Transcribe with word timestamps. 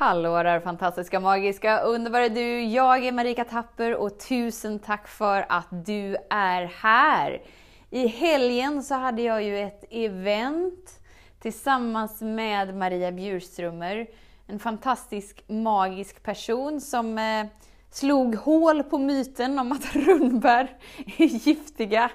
Hallå 0.00 0.42
där 0.42 0.60
fantastiska, 0.60 1.20
magiska, 1.20 1.80
underbara 1.80 2.28
du! 2.28 2.62
Jag 2.62 3.04
är 3.04 3.12
Marika 3.12 3.44
Tapper 3.44 3.94
och 3.94 4.18
tusen 4.18 4.78
tack 4.78 5.08
för 5.08 5.46
att 5.48 5.66
du 5.70 6.16
är 6.30 6.64
här! 6.64 7.42
I 7.90 8.06
helgen 8.06 8.82
så 8.82 8.94
hade 8.94 9.22
jag 9.22 9.42
ju 9.42 9.58
ett 9.58 9.84
event 9.90 11.00
tillsammans 11.40 12.20
med 12.20 12.76
Maria 12.76 13.12
Bjurströmer, 13.12 14.06
en 14.46 14.58
fantastisk 14.58 15.44
magisk 15.48 16.22
person 16.22 16.80
som 16.80 17.18
eh, 17.18 17.46
slog 17.90 18.34
hål 18.34 18.82
på 18.82 18.98
myten 18.98 19.58
om 19.58 19.72
att 19.72 19.96
rundbär 19.96 20.76
är 21.18 21.24
giftiga. 21.24 22.10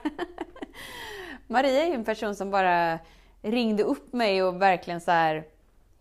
Maria 1.47 1.83
är 1.83 1.87
ju 1.87 1.93
en 1.93 2.05
person 2.05 2.35
som 2.35 2.51
bara 2.51 2.99
ringde 3.41 3.83
upp 3.83 4.13
mig 4.13 4.43
och 4.43 4.61
verkligen 4.61 5.01
så 5.01 5.11
här 5.11 5.52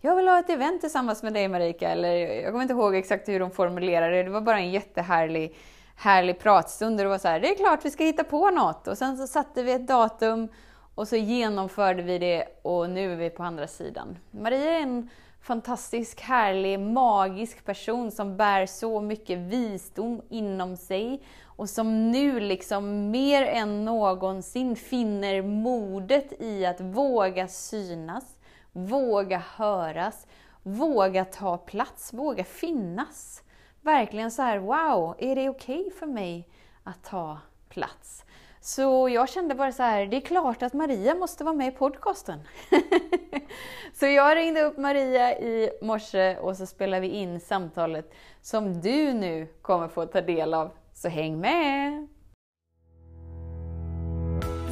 jag 0.05 0.17
vill 0.17 0.29
ha 0.29 0.39
ett 0.39 0.51
event 0.51 0.81
tillsammans 0.81 1.23
med 1.23 1.33
dig 1.33 1.49
Marika, 1.49 1.91
eller 1.91 2.15
jag 2.15 2.53
kommer 2.53 2.63
inte 2.63 2.75
ihåg 2.75 2.95
exakt 2.95 3.29
hur 3.29 3.41
hon 3.41 3.51
formulerade 3.51 4.17
det, 4.17 4.23
det 4.23 4.31
var 4.31 4.41
bara 4.41 4.59
en 4.59 4.71
jättehärlig 4.71 5.57
härlig 5.97 6.39
pratstund 6.39 7.01
och 7.01 7.05
det 7.05 7.11
var 7.11 7.19
så 7.19 7.29
här, 7.29 7.41
det 7.41 7.49
är 7.49 7.55
klart 7.55 7.85
vi 7.85 7.91
ska 7.91 8.05
hitta 8.05 8.25
på 8.25 8.51
något. 8.51 8.89
Och 8.89 8.99
sen 8.99 9.17
så 9.17 9.27
satte 9.27 9.63
vi 9.63 9.73
ett 9.73 9.87
datum 9.87 10.49
och 10.95 11.09
så 11.09 11.17
genomförde 11.17 12.03
vi 12.03 12.19
det 12.19 12.45
och 12.63 12.91
nu 12.91 13.13
är 13.13 13.17
vi 13.17 13.31
på 13.31 13.43
andra 13.43 13.67
sidan. 13.67 14.19
Maria 14.31 14.79
är 14.79 14.83
en 14.83 15.09
fantastisk, 15.43 16.21
härlig, 16.21 16.81
magisk 16.81 17.65
person 17.65 18.11
som 18.11 18.37
bär 18.37 18.67
så 18.67 19.01
mycket 19.01 19.39
visdom 19.39 20.23
inom 20.29 20.77
sig 20.77 21.23
och 21.45 21.71
som 21.71 22.11
nu 22.11 22.41
liksom 22.41 23.11
mer 23.11 23.43
än 23.43 23.85
någonsin 23.85 24.77
finner 24.77 25.43
modet 25.43 26.33
i 26.43 26.67
att 26.67 26.81
våga 26.81 27.49
synas, 27.49 28.25
våga 28.73 29.43
höras, 29.57 30.27
våga 30.63 31.25
ta 31.25 31.57
plats, 31.57 32.13
våga 32.13 32.45
finnas. 32.45 33.43
Verkligen 33.81 34.31
så 34.31 34.43
här, 34.43 34.59
wow, 34.59 35.15
är 35.19 35.37
det 35.37 35.49
okej 35.49 35.81
okay 35.81 35.91
för 35.91 36.07
mig 36.07 36.49
att 36.85 37.05
ta 37.05 37.39
plats? 37.69 38.25
Så 38.61 39.09
jag 39.09 39.29
kände 39.29 39.55
bara 39.55 39.73
så 39.73 39.83
här, 39.83 40.07
det 40.07 40.17
är 40.17 40.21
klart 40.21 40.63
att 40.63 40.73
Maria 40.73 41.15
måste 41.15 41.45
vara 41.45 41.55
med 41.55 41.69
i 41.69 41.71
podcasten. 41.71 42.39
så 43.95 44.07
jag 44.07 44.37
ringde 44.37 44.63
upp 44.63 44.79
Maria 44.79 45.39
i 45.39 45.71
morse 45.83 46.37
och 46.37 46.57
så 46.57 46.67
spelade 46.67 47.01
vi 47.01 47.09
in 47.09 47.41
samtalet 47.41 48.13
som 48.43 48.81
du 48.81 49.13
nu 49.13 49.47
kommer 49.63 49.89
få 49.89 50.07
ta 50.07 50.21
del 50.21 50.55
av. 50.55 50.71
Så 50.95 51.09
häng 51.09 51.41
med! 51.41 52.09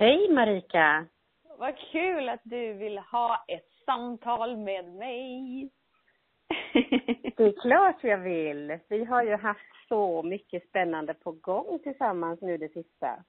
Hej 0.00 0.28
Marika! 0.30 1.06
Vad 1.58 1.78
kul 1.78 2.28
att 2.28 2.40
du 2.42 2.72
vill 2.72 2.98
ha 2.98 3.44
ett 3.48 3.68
samtal 3.84 4.56
med 4.56 4.84
mig. 4.84 5.70
Det 7.36 7.44
är 7.44 7.60
klart 7.62 8.04
jag 8.04 8.18
vill. 8.18 8.78
Vi 8.88 9.04
har 9.04 9.22
ju 9.22 9.36
haft 9.36 9.88
så 9.88 10.22
mycket 10.22 10.68
spännande 10.68 11.14
på 11.14 11.32
gång 11.32 11.78
tillsammans 11.82 12.40
nu 12.40 12.56
det 12.56 12.68
sista. 12.68 13.24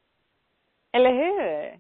Eller 0.92 1.12
hur? 1.14 1.80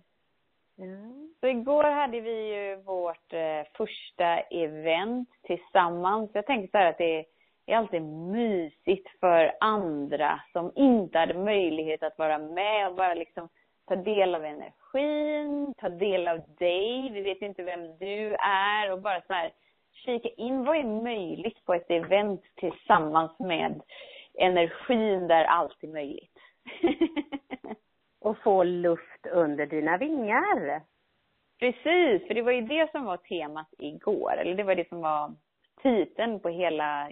Mm. 0.86 1.34
Så 1.40 1.48
igår 1.48 1.84
hade 1.84 2.22
vi 2.22 2.56
ju 2.56 2.76
vårt 2.76 3.34
eh, 3.34 3.64
första 3.78 4.40
event 4.40 5.30
tillsammans. 5.44 6.32
Jag 6.34 6.46
tänker 6.46 6.72
så 6.72 6.78
här 6.78 6.90
att 6.90 6.98
det 6.98 7.26
är 7.66 7.78
alltid 7.78 8.02
mysigt 8.04 9.10
för 9.20 9.52
andra 9.60 10.42
som 10.52 10.72
inte 10.76 11.20
hade 11.20 11.34
möjlighet 11.34 12.04
att 12.04 12.18
vara 12.18 12.38
med 12.38 12.88
och 12.88 12.96
bara 12.96 13.14
liksom 13.14 13.50
ta 13.86 13.96
del 13.96 14.36
av 14.36 14.46
energin, 14.46 15.74
ta 15.78 15.90
del 15.90 16.28
av 16.28 16.42
dig. 16.58 17.10
Vi 17.12 17.22
vet 17.22 17.42
inte 17.42 17.64
vem 17.64 17.98
du 17.98 18.36
är 18.36 18.92
och 18.92 19.02
bara 19.02 19.22
så 19.22 19.34
här 19.34 19.52
kika 19.94 20.30
in 20.30 20.66
vad 20.66 20.78
är 20.78 21.04
möjligt 21.04 21.66
på 21.66 21.74
ett 21.74 21.92
event 21.92 22.42
tillsammans 22.56 23.40
med 23.40 23.82
energin 24.34 25.28
där 25.28 25.44
allt 25.44 25.84
är 25.84 25.88
möjligt. 25.88 26.38
och 28.20 28.38
få 28.38 28.64
luft 28.64 29.26
under 29.32 29.66
dina 29.66 29.98
vingar. 29.98 30.82
Precis, 31.60 32.28
för 32.28 32.34
det 32.34 32.42
var 32.42 32.52
ju 32.52 32.62
det 32.62 32.92
som 32.92 33.04
var 33.06 33.18
temat 33.18 33.74
igår, 33.78 34.38
eller 34.38 34.56
det 34.56 34.64
var 34.64 34.76
det 34.76 34.90
som 34.90 35.02
var 35.02 35.36
titeln 35.82 36.40
på 36.40 36.50
hela, 36.50 37.12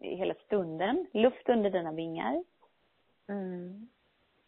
hela 0.00 0.34
stunden. 0.34 1.06
Luft 1.12 1.48
under 1.48 1.70
dina 1.70 1.92
vingar. 1.92 2.44
Mm. 3.28 3.88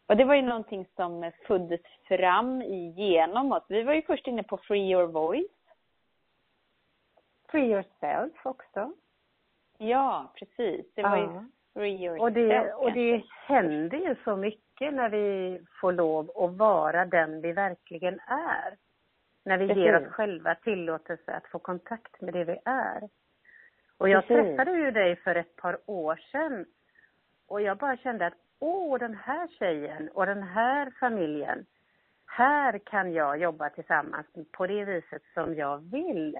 Och 0.07 0.17
det 0.17 0.25
var 0.25 0.35
ju 0.35 0.43
någonting 0.43 0.87
som 0.97 1.33
föddes 1.47 1.81
fram 2.09 2.63
genom 2.97 3.53
oss. 3.53 3.65
Vi 3.69 3.83
var 3.83 3.95
ju 3.95 4.03
först 4.03 4.27
inne 4.27 4.43
på 4.43 4.57
Free 4.57 4.91
Your 4.91 5.07
Voice. 5.07 5.51
Free 7.49 7.71
Yourself 7.71 8.47
också. 8.47 8.93
Ja, 9.79 10.33
precis. 10.35 10.87
Det 10.95 11.03
var 11.03 11.17
ja. 11.17 11.23
ju 11.23 11.51
Free 11.75 12.05
Yourself. 12.05 12.23
Och 12.23 12.33
det, 12.33 12.73
och 12.73 12.93
det 12.93 13.25
händer 13.47 13.99
ju 13.99 14.17
så 14.25 14.37
mycket 14.37 14.95
när 14.95 15.09
vi 15.09 15.59
får 15.81 15.93
lov 15.93 16.31
att 16.37 16.57
vara 16.57 17.05
den 17.05 17.41
vi 17.41 17.53
verkligen 17.53 18.21
är. 18.27 18.77
När 19.45 19.59
vi 19.59 19.69
precis. 19.69 19.85
ger 19.85 20.07
oss 20.07 20.13
själva 20.13 20.55
tillåtelse 20.55 21.33
att 21.33 21.47
få 21.47 21.59
kontakt 21.59 22.21
med 22.21 22.35
det 22.35 22.45
vi 22.45 22.59
är. 22.65 23.09
Och 23.99 24.09
jag 24.09 24.27
precis. 24.27 24.57
träffade 24.57 24.79
ju 24.79 24.91
dig 24.91 25.17
för 25.17 25.35
ett 25.35 25.57
par 25.57 25.79
år 25.87 26.17
sedan 26.33 26.67
och 27.47 27.61
jag 27.61 27.79
bara 27.79 27.97
kände 27.97 28.27
att 28.27 28.46
åh, 28.59 28.99
den 28.99 29.15
här 29.15 29.49
tjejen 29.49 30.09
och 30.09 30.27
den 30.27 30.43
här 30.43 30.93
familjen, 31.01 31.67
här 32.27 32.79
kan 32.79 33.13
jag 33.13 33.39
jobba 33.39 33.71
tillsammans 33.71 34.27
på 34.53 34.67
det 34.67 34.85
viset 34.85 35.23
som 35.35 35.55
jag 35.55 35.79
vill. 35.79 36.39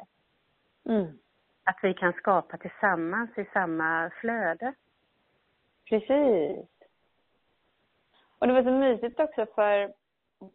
Mm. 0.85 1.19
Att 1.65 1.79
vi 1.83 1.95
kan 1.95 2.13
skapa 2.13 2.57
tillsammans 2.57 3.39
i 3.39 3.45
samma 3.53 4.11
flöde. 4.21 4.75
Precis. 5.89 6.67
Och 8.39 8.47
det 8.47 8.53
var 8.53 8.63
så 8.63 8.71
mysigt 8.71 9.21
också 9.21 9.47
för, 9.55 9.93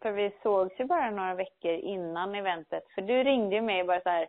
för 0.01 0.11
vi 0.11 0.35
sågs 0.43 0.79
ju 0.79 0.85
bara 0.85 1.11
några 1.11 1.35
veckor 1.35 1.71
innan 1.71 2.35
eventet. 2.35 2.83
För 2.95 3.01
du 3.01 3.23
ringde 3.23 3.55
ju 3.55 3.61
mig 3.61 3.83
bara 3.83 4.01
så 4.01 4.09
här, 4.09 4.27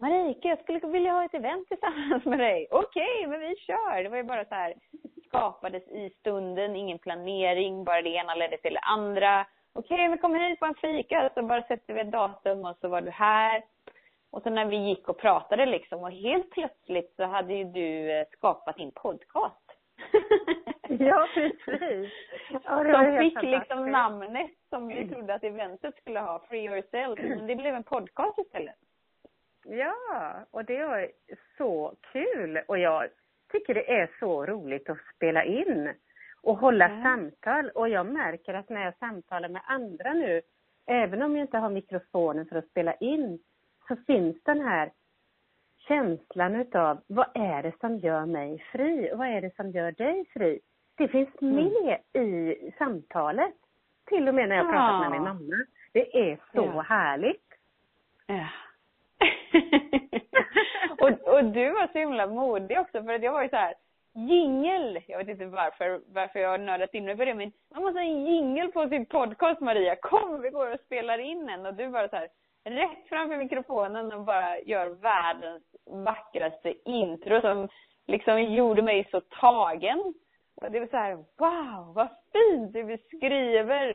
Marika, 0.00 0.48
jag 0.48 0.62
skulle 0.62 0.78
vilja 0.78 1.12
ha 1.12 1.24
ett 1.24 1.34
event 1.34 1.68
tillsammans 1.68 2.24
med 2.24 2.38
dig. 2.38 2.68
Okej, 2.70 3.16
okay, 3.18 3.26
men 3.26 3.40
vi 3.40 3.56
kör. 3.56 4.02
Det 4.02 4.08
var 4.08 4.16
ju 4.16 4.22
bara 4.22 4.44
så 4.44 4.54
här, 4.54 4.74
skapades 5.26 5.88
i 5.88 6.10
stunden, 6.20 6.76
ingen 6.76 6.98
planering, 6.98 7.84
bara 7.84 8.02
det 8.02 8.08
ena 8.08 8.34
ledde 8.34 8.56
till 8.56 8.74
det 8.74 8.80
andra. 8.80 9.46
Okej, 9.72 9.94
okay, 9.94 10.08
men 10.08 10.18
kom 10.18 10.34
hit 10.34 10.60
på 10.60 10.66
en 10.66 10.74
fika, 10.74 11.30
så 11.34 11.42
bara 11.42 11.62
sätter 11.62 11.94
vi 11.94 12.00
ett 12.00 12.12
datum 12.12 12.64
och 12.64 12.76
så 12.80 12.88
var 12.88 13.00
du 13.00 13.10
här. 13.10 13.62
Och 14.30 14.42
så 14.42 14.50
när 14.50 14.64
vi 14.64 14.76
gick 14.76 15.08
och 15.08 15.18
pratade 15.18 15.66
liksom 15.66 16.00
och 16.00 16.12
helt 16.12 16.50
plötsligt 16.50 17.12
så 17.16 17.24
hade 17.24 17.54
ju 17.54 17.64
du 17.64 18.10
eh, 18.10 18.26
skapat 18.32 18.76
din 18.76 18.92
podcast. 18.92 19.72
ja, 20.88 21.26
precis. 21.34 22.12
Ja, 22.50 22.60
som 22.64 23.18
fick 23.20 23.42
liksom 23.42 23.90
namnet 23.90 24.50
som 24.70 24.88
vi 24.88 25.08
trodde 25.08 25.34
att 25.34 25.44
eventet 25.44 25.96
skulle 25.96 26.20
ha, 26.20 26.42
Free 26.48 26.64
Yourself. 26.64 27.18
Men 27.18 27.46
det 27.46 27.56
blev 27.56 27.74
en 27.74 27.84
podcast 27.84 28.38
istället. 28.38 28.76
Ja, 29.70 30.46
och 30.50 30.64
det 30.64 30.84
var 30.84 31.08
så 31.58 31.94
kul. 32.12 32.60
Och 32.68 32.78
jag 32.78 33.08
tycker 33.52 33.74
det 33.74 33.92
är 33.92 34.10
så 34.20 34.46
roligt 34.46 34.90
att 34.90 34.98
spela 35.16 35.44
in 35.44 35.94
och 36.42 36.58
hålla 36.58 36.88
mm. 36.88 37.02
samtal. 37.02 37.70
Och 37.70 37.88
jag 37.88 38.06
märker 38.06 38.54
att 38.54 38.68
när 38.68 38.84
jag 38.84 38.98
samtalar 38.98 39.48
med 39.48 39.62
andra 39.66 40.12
nu, 40.12 40.42
även 40.86 41.22
om 41.22 41.36
jag 41.36 41.44
inte 41.44 41.58
har 41.58 41.70
mikrofonen 41.70 42.46
för 42.46 42.56
att 42.56 42.68
spela 42.68 42.94
in, 42.94 43.38
så 43.88 43.96
finns 44.06 44.36
den 44.42 44.60
här 44.60 44.90
känslan 45.88 46.54
utav 46.54 47.00
vad 47.06 47.26
är 47.34 47.62
det 47.62 47.72
som 47.80 47.96
gör 47.96 48.26
mig 48.26 48.64
fri 48.72 49.10
och 49.12 49.18
vad 49.18 49.28
är 49.28 49.40
det 49.40 49.56
som 49.56 49.70
gör 49.70 49.92
dig 49.92 50.24
fri? 50.32 50.60
Det 50.94 51.08
finns 51.08 51.28
mm. 51.42 51.54
med 51.54 52.22
i 52.22 52.54
samtalet. 52.78 53.54
Till 54.06 54.28
och 54.28 54.34
med 54.34 54.48
när 54.48 54.56
jag 54.56 54.66
pratat 54.66 54.90
ja. 54.90 55.00
med 55.00 55.10
min 55.10 55.22
mamma. 55.22 55.64
Det 55.92 56.30
är 56.30 56.36
så 56.36 56.72
ja. 56.74 56.80
härligt. 56.80 57.54
Ja. 58.26 58.48
och, 60.98 61.34
och 61.34 61.44
du 61.44 61.70
var 61.70 61.92
så 61.92 61.98
himla 61.98 62.26
modig 62.26 62.80
också 62.80 63.02
för 63.02 63.12
att 63.12 63.22
jag 63.22 63.32
var 63.32 63.42
ju 63.42 63.48
så 63.48 63.56
här 63.56 63.74
jingel. 64.14 64.98
Jag 65.06 65.18
vet 65.18 65.28
inte 65.28 65.46
varför, 65.46 66.00
varför 66.06 66.40
jag 66.40 66.50
har 66.50 66.58
nördat 66.58 66.94
in 66.94 67.04
mig 67.04 67.16
på 67.16 67.24
det 67.24 67.34
men 67.34 67.52
man 67.74 67.82
måste 67.82 67.98
ha 67.98 68.04
en 68.04 68.26
jingel 68.26 68.72
på 68.72 68.88
sin 68.88 69.06
podcast 69.06 69.60
Maria. 69.60 69.96
Kom 69.96 70.40
vi 70.40 70.50
går 70.50 70.74
och 70.74 70.80
spelar 70.80 71.18
in 71.18 71.48
en 71.48 71.66
och 71.66 71.74
du 71.74 71.88
bara 71.88 72.08
så 72.08 72.16
här 72.16 72.28
rätt 72.64 73.08
framför 73.08 73.36
mikrofonen 73.36 74.12
och 74.12 74.24
bara 74.24 74.60
gör 74.60 74.86
världens 74.86 75.62
vackraste 75.86 76.74
intro 76.84 77.40
som 77.40 77.68
liksom 78.06 78.42
gjorde 78.42 78.82
mig 78.82 79.08
så 79.10 79.20
tagen. 79.20 80.14
Och 80.54 80.70
det 80.70 80.80
var 80.80 80.86
så 80.86 80.96
här, 80.96 81.14
wow, 81.14 81.94
vad 81.94 82.08
fint 82.32 82.72
du 82.72 82.84
beskriver 82.84 83.94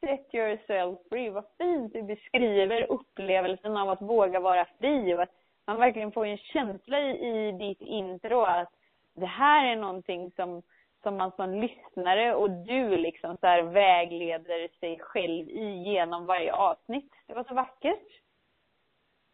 set 0.00 0.34
yourself 0.34 0.98
free. 1.08 1.30
Vad 1.30 1.44
fint 1.58 1.92
du 1.92 2.02
beskriver 2.02 2.92
upplevelsen 2.92 3.76
av 3.76 3.90
att 3.90 4.02
våga 4.02 4.40
vara 4.40 4.66
fri 4.78 5.14
och 5.14 5.22
att 5.22 5.32
man 5.66 5.76
verkligen 5.76 6.12
får 6.12 6.26
en 6.26 6.38
känsla 6.38 7.00
i, 7.00 7.10
i 7.10 7.52
ditt 7.52 7.80
intro 7.80 8.40
att 8.42 8.72
det 9.14 9.26
här 9.26 9.66
är 9.66 9.76
någonting 9.76 10.30
som, 10.30 10.62
som 11.02 11.16
man 11.16 11.32
som 11.32 11.54
lyssnare 11.54 12.34
och 12.34 12.50
du 12.50 12.96
liksom 12.96 13.36
så 13.36 13.46
här 13.46 13.62
vägleder 13.62 14.68
sig 14.80 14.98
själv 14.98 15.48
i 15.48 15.82
genom 15.82 16.26
varje 16.26 16.52
avsnitt. 16.52 17.12
Det 17.26 17.34
var 17.34 17.44
så 17.44 17.54
vackert. 17.54 18.22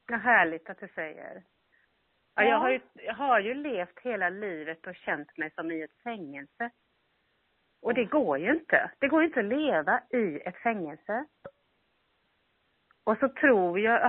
Vad 0.08 0.20
härligt 0.20 0.70
att 0.70 0.81
du 0.81 0.88
säger. 0.88 1.43
Ja, 2.34 2.43
Ja. 2.43 2.49
Jag, 2.49 2.58
har 2.58 2.70
ju, 2.70 2.81
jag 2.94 3.14
har 3.14 3.40
ju 3.40 3.55
levt 3.55 3.99
hela 4.02 4.28
livet 4.28 4.87
och 4.87 4.96
känt 4.96 5.37
mig 5.37 5.50
som 5.50 5.70
i 5.70 5.82
ett 5.82 6.02
fängelse. 6.05 6.70
Och 7.84 7.94
det 7.94 8.04
går 8.04 8.38
ju 8.38 8.50
inte. 8.52 8.90
Det 8.98 9.08
går 9.08 9.25
inte 9.25 9.40
att 9.40 9.46
leva 9.46 10.00
i 10.12 10.40
ett 10.44 10.56
fängelse. 10.56 11.25
Och 13.04 13.19
så 13.19 13.28
tror 13.28 13.81
jag, 13.81 14.02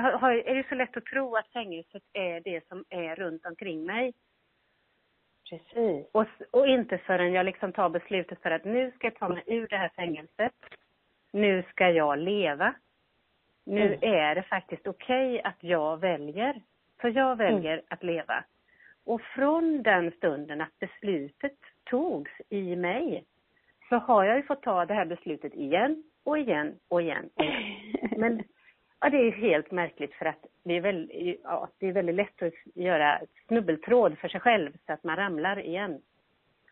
är 0.48 0.56
det 0.56 0.66
så 0.70 0.76
lätt 0.76 0.98
att 0.98 1.06
tro 1.06 1.36
att 1.36 1.48
fängelset 1.48 2.04
är 2.14 2.42
det 2.42 2.68
som 2.68 2.86
är 2.90 3.16
runt 3.16 3.46
omkring 3.46 3.86
mig. 3.86 4.14
Precis. 5.50 6.06
Och, 6.12 6.26
och 6.52 6.68
inte 6.68 6.98
förrän 6.98 7.34
jag 7.34 7.46
liksom 7.46 7.74
tar 7.74 7.90
beslutet 7.90 8.42
för 8.42 8.52
att 8.52 8.66
nu 8.66 8.92
ska 8.92 9.08
jag 9.08 9.16
ta 9.16 9.30
mig 9.30 9.44
ur 9.46 9.68
det 9.68 9.78
här 9.78 9.90
fängelset. 9.96 10.54
Nu 11.32 11.64
ska 11.70 11.90
jag 11.90 12.20
leva. 12.20 12.74
Nu 13.66 13.82
Mm. 13.86 14.00
är 14.02 14.36
det 14.36 14.44
faktiskt 14.44 14.88
okej 14.88 15.42
att 15.44 15.64
jag 15.64 15.98
väljer. 16.00 16.62
För 17.02 17.10
jag 17.10 17.36
väljer 17.36 17.82
att 17.88 18.04
leva. 18.04 18.44
Och 19.06 19.22
från 19.22 19.84
den 19.84 20.12
stunden 20.12 20.62
att 20.62 20.80
beslutet 20.80 21.58
togs 21.84 22.32
i 22.50 22.76
mig 22.76 23.26
så 23.90 23.96
har 23.96 24.24
jag 24.24 24.36
ju 24.38 24.44
fått 24.44 24.62
ta 24.62 24.86
det 24.86 24.94
här 24.94 25.06
beslutet 25.06 25.54
igen 25.54 26.04
och 26.24 26.38
igen 26.38 26.80
och 26.88 27.02
igen. 27.02 27.30
Och 27.36 27.44
igen. 27.46 27.70
Men 28.18 28.44
ja, 29.00 29.10
det 29.10 29.18
är 29.18 29.32
helt 29.32 29.72
märkligt 29.72 30.14
för 30.14 30.26
att 30.26 30.46
det 30.64 30.74
är, 30.78 30.82
väl, 30.82 31.12
ja, 31.44 31.70
det 31.80 31.88
är 31.88 31.92
väldigt 31.94 32.16
lätt 32.16 32.42
att 32.44 32.54
göra 32.76 33.20
snubbeltråd 33.48 34.18
för 34.18 34.28
sig 34.28 34.40
själv 34.40 34.78
så 34.86 34.94
att 34.94 35.04
man 35.04 35.16
ramlar 35.16 35.60
igen. 35.60 36.02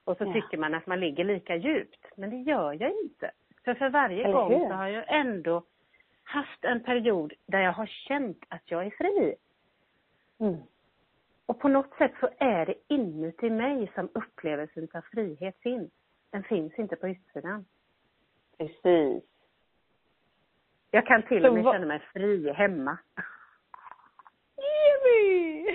Och 0.03 0.17
så 0.17 0.23
Ja. 0.23 0.33
tycker 0.33 0.57
man 0.57 0.73
att 0.73 0.87
man 0.87 0.99
ligger 0.99 1.23
lika 1.23 1.55
djupt. 1.55 2.05
Men 2.15 2.29
det 2.29 2.35
gör 2.51 2.73
jag 2.73 2.91
inte. 3.03 3.31
För 3.65 3.73
för 3.73 3.89
varje 3.89 4.23
Eller 4.23 4.33
gång 4.33 4.53
hur? 4.53 4.67
så 4.67 4.73
har 4.73 4.87
jag 4.87 5.05
ändå 5.07 5.63
haft 6.23 6.65
en 6.65 6.83
period 6.83 7.33
där 7.45 7.59
jag 7.59 7.71
har 7.73 7.85
känt 7.85 8.43
att 8.47 8.71
jag 8.71 8.85
är 8.85 8.89
fri. 8.89 9.35
Mm. 10.39 10.57
Och 11.45 11.59
på 11.59 11.67
något 11.67 11.93
sätt 11.97 12.11
så 12.19 12.29
är 12.37 12.65
det 12.65 12.75
inuti 12.87 13.49
mig 13.49 13.91
som 13.95 14.09
upplevelsen 14.13 14.87
av 14.93 15.01
frihet 15.01 15.57
finns. 15.61 15.91
Den 16.33 16.43
finns 16.43 16.79
inte 16.79 16.95
på 16.95 17.07
utsidan. 17.07 17.65
Precis. 18.57 19.23
Jag 20.91 21.05
kan 21.05 21.23
till 21.23 21.45
och 21.45 21.53
med 21.53 21.63
känna 21.63 21.85
mig 21.85 21.99
fri 22.13 22.53
hemma. 22.53 22.97
Jimmy! 24.57 25.65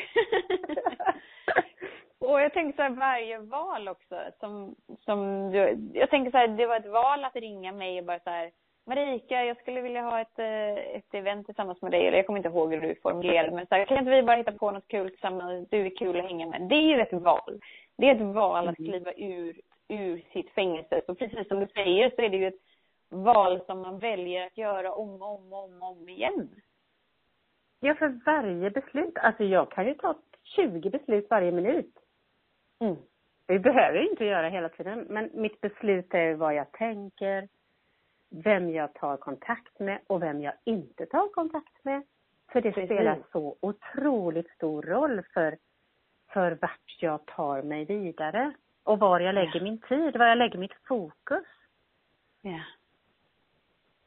och 2.19 2.41
jag 2.41 2.53
tänker 2.53 2.77
så 2.77 2.83
här, 2.83 2.91
varje 2.91 3.39
val 3.39 3.89
också 3.89 4.21
som, 4.41 4.75
som 5.01 5.51
du, 5.51 5.91
jag 5.95 6.11
tänker 6.11 6.31
så 6.31 6.37
här, 6.39 6.49
det 6.49 6.67
var 6.67 6.77
ett 6.77 6.87
val 6.87 7.25
att 7.25 7.37
ringa 7.37 7.73
mig 7.73 7.99
och 7.99 8.05
bara 8.05 8.21
så 8.21 8.31
här, 8.31 8.51
Marika, 8.87 9.45
jag 9.45 9.57
skulle 9.57 9.81
vilja 9.81 10.03
ha 10.03 10.21
ett, 10.21 10.39
eh, 10.39 10.97
ett 10.97 11.15
event 11.15 11.47
tillsammans 11.47 11.83
med 11.83 11.91
dig, 11.93 12.07
eller 12.07 12.17
jag 12.17 12.27
kommer 12.27 12.39
inte 12.39 12.49
ihåg 12.49 12.75
hur 12.75 12.81
du 12.81 12.95
formulerade 13.03 13.51
men 13.51 13.67
så 13.67 13.75
här, 13.75 13.85
kan 13.85 13.99
inte 13.99 14.11
vi 14.11 14.23
bara 14.23 14.37
hitta 14.37 14.53
på 14.53 14.71
något 14.71 14.89
kul 14.89 15.11
tillsammans, 15.11 15.69
du 15.71 15.87
är 15.87 15.97
kul 15.97 16.19
att 16.19 16.25
hänga 16.27 16.47
med. 16.47 16.63
Det 16.69 16.75
är 16.75 16.97
ju 16.97 17.01
ett 17.01 17.13
val. 17.13 17.61
Det 17.97 18.09
är 18.09 18.15
ett 18.15 18.35
val 18.35 18.69
att 18.69 18.79
Mm. 18.79 18.91
kliva 18.91 19.13
ur, 19.17 19.61
ur 19.89 20.25
sitt 20.33 20.51
fängelse. 20.51 21.03
Så 21.07 21.15
precis 21.15 21.49
som 21.49 21.61
du 21.61 21.67
säger 21.67 22.11
så 22.11 22.23
är 22.23 22.29
det 22.29 22.37
ju 22.37 22.47
ett 22.47 22.63
val 23.09 23.61
som 23.67 23.81
man 23.81 23.99
väljer 23.99 24.47
att 24.47 24.59
göra 24.59 24.93
om 24.93 25.23
och 25.23 25.35
om, 25.35 25.53
om, 25.53 25.83
om 25.83 26.09
igen. 26.09 26.49
Ja, 27.81 27.95
för 27.95 28.21
varje 28.27 28.71
beslut. 28.71 29.19
Alltså 29.19 29.45
jag 29.45 29.71
kan 29.71 29.87
ju 29.87 29.95
ta 29.95 30.19
20 30.43 30.91
beslut 30.91 31.27
varje 31.31 31.53
minut. 31.53 31.95
Mm. 32.81 32.97
Det 33.47 33.59
behöver 33.59 33.97
jag 33.99 34.07
inte 34.07 34.25
göra 34.25 34.49
hela 34.49 34.69
tiden. 34.69 35.07
Men 35.09 35.31
mitt 35.35 35.61
beslut 35.61 36.15
är 36.15 36.35
vad 36.35 36.55
jag 36.55 36.73
tänker, 36.73 37.49
vem 38.31 38.71
jag 38.71 38.95
tar 38.95 39.17
kontakt 39.17 39.79
med 39.79 40.01
och 40.07 40.23
vem 40.23 40.43
jag 40.43 40.55
inte 40.65 41.07
tar 41.07 41.29
kontakt 41.29 41.85
med. 41.85 42.03
För 42.53 42.61
det 42.61 42.73
Precis. 42.73 42.89
spelar 42.89 43.23
så 43.33 43.57
otroligt 43.61 44.51
stor 44.51 44.83
roll 44.83 45.23
för, 45.35 45.59
för 46.33 46.59
vart 46.61 46.97
jag 47.01 47.27
tar 47.27 47.63
mig 47.63 47.85
vidare. 47.85 48.53
Och 48.83 48.99
var 48.99 49.21
jag 49.21 49.35
lägger 49.35 49.57
Ja. 49.57 49.63
min 49.63 49.79
tid, 49.81 50.17
var 50.17 50.27
jag 50.27 50.39
lägger 50.39 50.59
mitt 50.59 50.75
fokus. 50.89 51.47
Ja. 52.43 52.61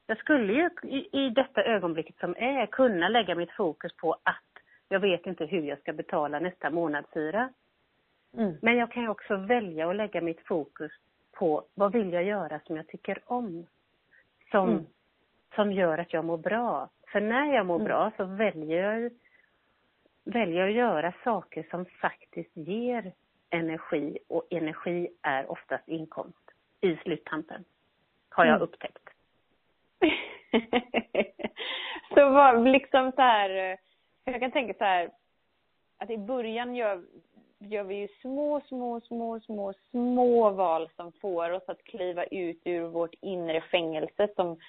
Jag 0.08 0.18
skulle 0.18 0.54
ju 0.54 0.70
i, 0.84 1.26
i 1.26 1.30
detta 1.30 1.64
ögonblicket 1.64 2.20
som 2.20 2.36
är 2.38 2.66
kunna 2.66 3.10
lägga 3.10 3.36
mitt 3.36 3.52
fokus 3.52 3.94
på 3.96 4.14
att 4.24 4.64
jag 4.90 5.00
vet 5.00 5.26
inte 5.26 5.46
hur 5.46 5.62
jag 5.62 5.80
ska 5.80 5.94
betala 5.94 6.40
nästa 6.40 6.70
månadshyra. 6.70 7.54
Mm. 8.38 8.56
Men 8.62 8.78
jag 8.78 8.92
kan 8.92 9.04
ju 9.04 9.10
också 9.10 9.36
välja 9.36 9.90
att 9.90 9.96
lägga 9.96 10.22
mitt 10.22 10.42
fokus 10.48 10.92
på 11.32 11.64
vad 11.74 11.92
vill 11.94 12.14
jag 12.14 12.24
göra 12.24 12.60
som 12.60 12.76
jag 12.76 12.88
tycker 12.88 13.20
om. 13.26 13.66
Som, 14.52 14.70
Mm. 14.70 14.86
som 15.56 15.72
gör 15.72 15.98
att 15.98 16.14
jag 16.14 16.26
mår 16.26 16.38
bra. 16.38 16.90
För 17.12 17.22
när 17.22 17.54
jag 17.56 17.66
mår 17.66 17.76
Mm. 17.76 17.86
bra 17.88 18.12
så 18.18 18.26
väljer 18.26 18.94
jag, 19.02 19.12
väljer 20.24 20.60
jag 20.60 20.70
att 20.70 20.76
göra 20.76 21.14
saker 21.24 21.68
som 21.70 21.86
faktiskt 21.86 22.58
ger 22.58 23.14
energi. 23.52 24.18
Och 24.28 24.48
energi 24.50 25.08
är 25.22 25.52
oftast 25.52 25.88
inkomst 25.88 26.52
i 26.82 26.96
sluttampen. 26.96 27.66
Har 28.30 28.46
jag 28.46 28.56
Mm. 28.56 28.64
upptäckt. 28.64 29.10
så 32.16 32.30
vad, 32.30 32.68
liksom 32.68 33.12
så 33.12 33.22
här, 33.22 33.78
jag 34.24 34.40
kan 34.40 34.52
tänka 34.52 34.74
så 34.74 34.84
här, 34.84 35.10
att 35.98 36.10
i 36.10 36.18
början 36.18 36.76
gör, 36.76 37.04
gör 37.60 37.84
vi 37.84 37.96
ju 37.96 38.08
små, 38.08 38.62
små, 38.68 39.02
små, 39.02 39.40
små, 39.40 39.74
små 39.92 40.50
val 40.50 40.90
som 40.96 41.12
får 41.12 41.50
oss 41.52 41.64
att 41.70 41.84
kliva 41.84 42.24
ut 42.24 42.62
ur 42.66 42.82
vårt 42.88 43.14
inre 43.22 43.62
fängelse 43.62 44.28
som, 44.36 44.60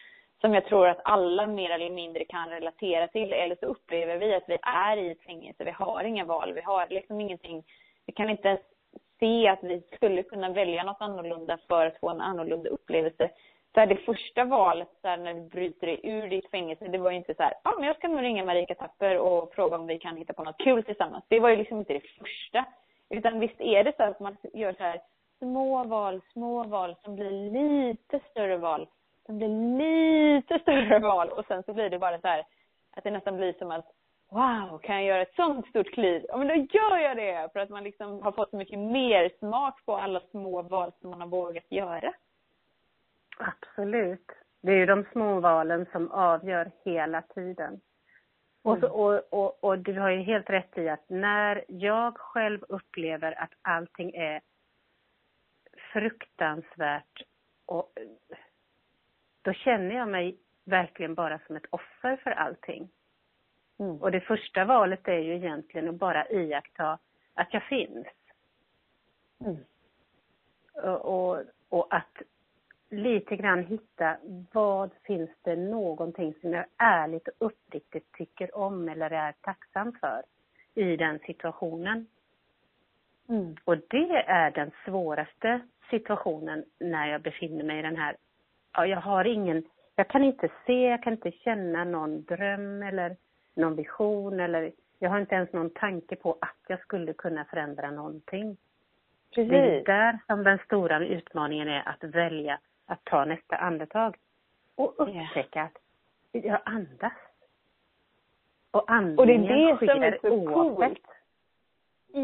som 0.40 0.54
jag 0.54 0.64
tror 0.66 0.88
att 0.88 1.00
alla 1.04 1.46
mer 1.46 1.70
eller 1.70 1.90
mindre 1.90 2.24
kan 2.24 2.48
relatera 2.48 3.08
till. 3.08 3.32
Eller 3.32 3.56
så 3.60 3.66
upplever 3.66 4.16
vi 4.18 4.34
att 4.34 4.48
vi 4.48 4.58
är 4.62 4.96
i 4.96 5.10
ett 5.10 5.22
fängelse, 5.22 5.64
vi 5.64 5.70
har 5.70 6.04
inga 6.04 6.24
val, 6.24 6.52
vi 6.52 6.60
har 6.60 6.86
liksom 6.90 7.20
ingenting, 7.20 7.64
vi 8.06 8.12
kan 8.12 8.30
inte 8.30 8.48
ens 8.48 8.60
se 9.22 9.48
att 9.48 9.62
vi 9.62 9.82
skulle 9.94 10.22
kunna 10.22 10.48
välja 10.48 10.82
något 10.82 11.00
annorlunda 11.00 11.58
för 11.68 11.86
att 11.86 12.00
få 12.00 12.10
en 12.10 12.20
annorlunda 12.20 12.70
upplevelse. 12.70 13.30
Så 13.74 13.80
här, 13.80 13.86
det 13.86 13.96
första 13.96 14.44
valet 14.44 14.88
så 15.02 15.08
här, 15.08 15.16
när 15.16 15.34
du 15.34 15.40
bryter 15.40 15.86
dig 15.86 16.00
ur 16.02 16.28
ditt 16.28 16.50
fängelse, 16.50 16.88
det 16.88 16.98
var 16.98 17.10
ju 17.10 17.16
inte 17.16 17.34
så 17.34 17.42
här, 17.42 17.54
ja 17.64 17.70
ah, 17.70 17.74
men 17.78 17.86
jag 17.86 17.96
ska 17.96 18.08
nog 18.08 18.22
ringa 18.22 18.44
Marika 18.44 18.74
Tapper 18.74 19.18
och 19.18 19.54
fråga 19.54 19.76
om 19.76 19.86
vi 19.86 19.98
kan 19.98 20.16
hitta 20.16 20.32
på 20.32 20.44
något 20.44 20.58
kul 20.58 20.84
tillsammans. 20.84 21.24
Det 21.28 21.40
var 21.40 21.48
ju 21.48 21.56
liksom 21.56 21.78
inte 21.78 21.92
det 21.92 22.08
första. 22.18 22.64
Utan 23.10 23.40
visst 23.40 23.60
är 23.60 23.84
det 23.84 23.96
så 23.96 24.02
att 24.02 24.20
man 24.20 24.36
gör 24.52 24.72
så 24.72 24.82
här 24.82 25.00
små 25.38 25.84
val, 25.84 26.20
små 26.32 26.64
val 26.64 26.96
som 27.04 27.16
blir 27.16 27.30
lite 27.30 28.20
större 28.30 28.56
val, 28.56 28.88
som 29.26 29.38
blir 29.38 29.48
lite 29.78 30.58
större 30.58 30.98
val 30.98 31.28
och 31.28 31.44
sen 31.48 31.62
så 31.62 31.72
blir 31.72 31.90
det 31.90 31.98
bara 31.98 32.20
så 32.20 32.28
här 32.28 32.44
att 32.96 33.04
det 33.04 33.10
nästan 33.10 33.36
blir 33.36 33.52
som 33.52 33.70
att 33.70 33.86
wow, 34.32 34.78
kan 34.78 34.94
jag 34.94 35.04
göra 35.04 35.22
ett 35.22 35.34
sånt 35.34 35.66
stort 35.66 35.92
kliv? 35.92 36.24
Ja 36.28 36.36
men 36.36 36.48
då 36.48 36.54
gör 36.54 36.98
jag 36.98 37.16
det! 37.16 37.48
För 37.52 37.60
att 37.60 37.70
man 37.70 37.84
liksom 37.84 38.22
har 38.22 38.32
fått 38.32 38.50
så 38.50 38.56
mycket 38.56 38.78
mer 38.78 39.30
smak 39.38 39.84
på 39.84 39.96
alla 39.96 40.20
små 40.30 40.62
val 40.62 40.92
som 41.00 41.10
man 41.10 41.20
har 41.20 41.28
vågat 41.28 41.72
göra. 41.72 42.14
Absolut. 43.38 44.30
Det 44.62 44.72
är 44.72 44.76
ju 44.76 44.86
de 44.86 45.04
små 45.12 45.40
valen 45.40 45.86
som 45.92 46.10
avgör 46.10 46.70
hela 46.84 47.22
tiden. 47.22 47.80
Och, 48.62 48.78
så, 48.78 48.88
och, 48.88 49.32
och, 49.32 49.64
och 49.64 49.78
du 49.78 50.00
har 50.00 50.10
ju 50.10 50.22
helt 50.22 50.50
rätt 50.50 50.78
i 50.78 50.88
att 50.88 51.08
när 51.08 51.64
jag 51.68 52.16
själv 52.16 52.64
upplever 52.68 53.42
att 53.42 53.52
allting 53.62 54.14
är 54.14 54.40
fruktansvärt 55.92 57.22
och 57.66 57.92
då 59.42 59.52
känner 59.52 59.94
jag 59.94 60.08
mig 60.08 60.38
verkligen 60.64 61.14
bara 61.14 61.38
som 61.46 61.56
ett 61.56 61.66
offer 61.70 62.16
för 62.16 62.30
allting. 62.30 62.90
Mm. 63.78 63.96
Och 64.02 64.10
det 64.10 64.20
första 64.20 64.64
valet 64.64 65.08
är 65.08 65.18
ju 65.18 65.34
egentligen 65.34 65.88
att 65.88 65.94
bara 65.94 66.28
iaktta 66.28 66.98
att 67.34 67.54
jag 67.54 67.62
finns. 67.62 68.06
Mm. 69.40 69.56
Och, 70.74 71.04
och, 71.04 71.42
och 71.68 71.94
att 71.94 72.22
lite 72.90 73.36
grann 73.36 73.64
hitta 73.64 74.16
vad 74.52 74.90
finns 75.02 75.30
det 75.42 75.56
någonting 75.56 76.34
som 76.40 76.52
jag 76.52 76.64
ärligt 76.76 77.28
och 77.28 77.46
uppriktigt 77.46 78.12
tycker 78.12 78.56
om 78.56 78.88
eller 78.88 79.10
är 79.10 79.32
tacksam 79.40 79.92
för 80.00 80.22
i 80.74 80.96
den 80.96 81.18
situationen. 81.18 82.06
Mm. 83.28 83.56
Och 83.64 83.76
det 83.76 84.24
är 84.26 84.50
den 84.50 84.70
svåraste 84.84 85.60
situationen 85.90 86.64
när 86.78 87.06
jag 87.06 87.22
befinner 87.22 87.64
mig 87.64 87.78
i 87.78 87.82
den 87.82 87.96
här, 87.96 88.16
ja 88.72 88.86
jag 88.86 89.00
har 89.00 89.24
ingen, 89.24 89.64
jag 89.96 90.08
kan 90.08 90.24
inte 90.24 90.48
se, 90.66 90.82
jag 90.82 91.02
kan 91.02 91.12
inte 91.12 91.30
känna 91.30 91.84
någon 91.84 92.22
dröm 92.22 92.82
eller 92.82 93.16
någon 93.54 93.76
vision 93.76 94.40
eller 94.40 94.72
jag 94.98 95.10
har 95.10 95.20
inte 95.20 95.34
ens 95.34 95.52
någon 95.52 95.70
tanke 95.70 96.16
på 96.16 96.38
att 96.40 96.56
jag 96.68 96.80
skulle 96.80 97.12
kunna 97.12 97.44
förändra 97.44 97.90
någonting. 97.90 98.56
Precis. 99.34 99.50
Det 99.50 99.58
är 99.58 99.84
där 99.84 100.18
som 100.26 100.44
den 100.44 100.58
stora 100.58 101.04
utmaningen 101.06 101.68
är 101.68 101.88
att 101.88 102.04
välja 102.04 102.58
att 102.86 103.04
ta 103.04 103.24
nästa 103.24 103.56
andetag. 103.56 104.16
Och 104.74 104.94
upptäcka 104.98 105.62
att 105.62 105.78
jag 106.32 106.60
andas. 106.64 107.12
Och 108.70 108.90
andningen 108.90 109.18
Och 109.18 109.26
det 109.26 109.34
är 109.34 109.70
det 109.70 109.76
sker 109.76 109.86
som 109.86 110.02
är 110.02 110.18
så 110.22 110.30
oavsett. 110.30 110.78
coolt. 110.78 111.06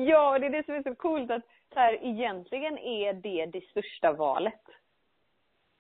Ja, 0.09 0.39
det 0.39 0.47
är 0.47 0.51
det 0.51 0.67
som 0.67 0.75
är 0.75 0.83
så 0.83 0.95
coolt 0.95 1.31
att 1.31 1.43
så 1.73 1.81
här, 1.81 2.05
egentligen 2.05 2.79
är 2.79 3.13
det 3.13 3.47
det 3.47 3.65
största 3.65 4.13
valet. 4.13 4.63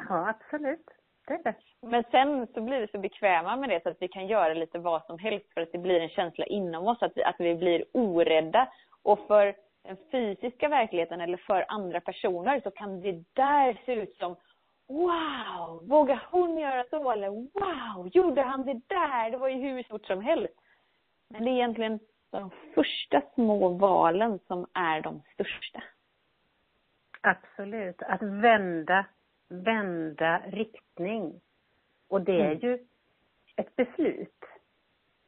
Ja, 0.08 0.28
absolut. 0.28 0.90
Men 1.80 2.04
sen 2.10 2.46
så 2.54 2.60
blir 2.60 2.80
vi 2.80 2.88
så 2.88 2.98
bekväma 2.98 3.56
med 3.56 3.68
det 3.68 3.82
så 3.82 3.88
att 3.88 4.02
vi 4.02 4.08
kan 4.08 4.26
göra 4.26 4.54
lite 4.54 4.78
vad 4.78 5.04
som 5.06 5.18
helst 5.18 5.54
för 5.54 5.60
att 5.60 5.72
det 5.72 5.78
blir 5.78 6.00
en 6.00 6.08
känsla 6.08 6.44
inom 6.46 6.86
oss, 6.86 7.02
att 7.02 7.12
vi, 7.14 7.24
att 7.24 7.36
vi 7.38 7.54
blir 7.54 7.84
orädda. 7.92 8.68
Och 9.02 9.26
för 9.26 9.54
den 9.82 9.96
fysiska 10.10 10.68
verkligheten 10.68 11.20
eller 11.20 11.36
för 11.36 11.64
andra 11.68 12.00
personer 12.00 12.60
så 12.60 12.70
kan 12.70 13.00
det 13.00 13.24
där 13.34 13.80
se 13.86 13.92
ut 13.92 14.16
som 14.16 14.36
Wow! 14.88 15.88
Vågar 15.88 16.26
hon 16.30 16.58
göra 16.58 16.84
så? 16.90 17.10
Eller 17.10 17.28
wow! 17.28 18.08
Gjorde 18.08 18.42
han 18.42 18.64
det 18.64 18.80
där? 18.86 19.30
Det 19.30 19.36
var 19.36 19.48
ju 19.48 19.56
hur 19.56 19.82
stort 19.82 20.06
som 20.06 20.20
helst. 20.20 20.54
Men 21.28 21.44
det 21.44 21.50
är 21.50 21.52
egentligen 21.52 22.00
de 22.30 22.50
första 22.74 23.22
små 23.34 23.68
valen 23.68 24.38
som 24.46 24.66
är 24.74 25.00
de 25.00 25.22
största. 25.34 25.82
Absolut. 27.20 28.02
Att 28.02 28.22
vända, 28.22 29.04
vända 29.48 30.42
riktning. 30.46 31.40
Och 32.08 32.20
det 32.22 32.40
är 32.40 32.50
Mm. 32.50 32.58
ju 32.58 32.78
ett 33.56 33.76
beslut. 33.76 34.44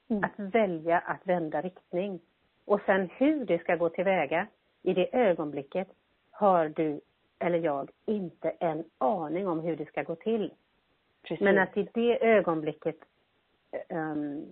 Mm. 0.08 0.24
Att 0.24 0.54
välja 0.54 0.98
att 0.98 1.26
vända 1.26 1.60
riktning. 1.60 2.20
Och 2.64 2.80
sen 2.86 3.10
hur 3.16 3.44
det 3.44 3.58
ska 3.58 3.76
gå 3.76 3.88
tillväga, 3.88 4.46
i 4.82 4.94
det 4.94 5.16
ögonblicket 5.16 5.88
har 6.30 6.68
du 6.68 7.00
eller 7.38 7.58
jag 7.58 7.90
inte 8.06 8.50
en 8.50 8.84
aning 8.98 9.48
om 9.48 9.60
hur 9.60 9.76
det 9.76 9.86
ska 9.86 10.02
gå 10.02 10.14
till. 10.16 10.52
Precis. 11.22 11.44
Men 11.44 11.58
att 11.58 11.76
i 11.76 11.88
det 11.94 12.24
ögonblicket 12.26 12.96
um, 13.88 14.46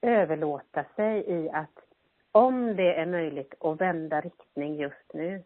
överlåta 0.00 0.84
sig 0.96 1.24
i 1.26 1.50
att 1.50 1.78
om 2.32 2.76
det 2.76 2.94
är 2.94 3.06
möjligt 3.06 3.54
att 3.60 3.80
vända 3.80 4.20
riktning 4.20 4.74
just 4.76 5.12
nu, 5.14 5.42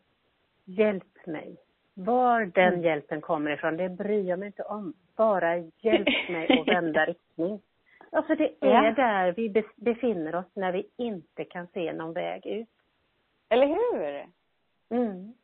hjälp 0.64 1.26
mig. 1.26 1.56
Var 2.04 2.44
den 2.44 2.68
Mm. 2.68 2.82
hjälpen 2.82 3.20
kommer 3.20 3.50
ifrån, 3.50 3.76
det 3.76 3.88
bryr 3.88 4.28
jag 4.28 4.38
mig 4.38 4.46
inte 4.46 4.62
om. 4.62 4.92
Bara 5.16 5.56
hjälp 5.56 6.28
mig 6.30 6.58
att 6.60 6.68
vända 6.74 7.04
riktning. 7.06 7.60
Ja, 8.10 8.22
för 8.22 8.36
det 8.36 8.48
är 8.60 8.84
Ja. 8.84 8.92
där 8.92 9.32
vi 9.32 9.48
be- 9.50 9.62
befinner 9.76 10.34
oss 10.34 10.46
när 10.54 10.72
vi 10.72 10.86
inte 10.96 11.44
kan 11.44 11.66
se 11.66 11.92
någon 11.92 12.12
väg 12.12 12.46
ut. 12.46 12.68
Eller 13.48 13.66
hur? 13.66 14.26
Mm. 14.98 15.34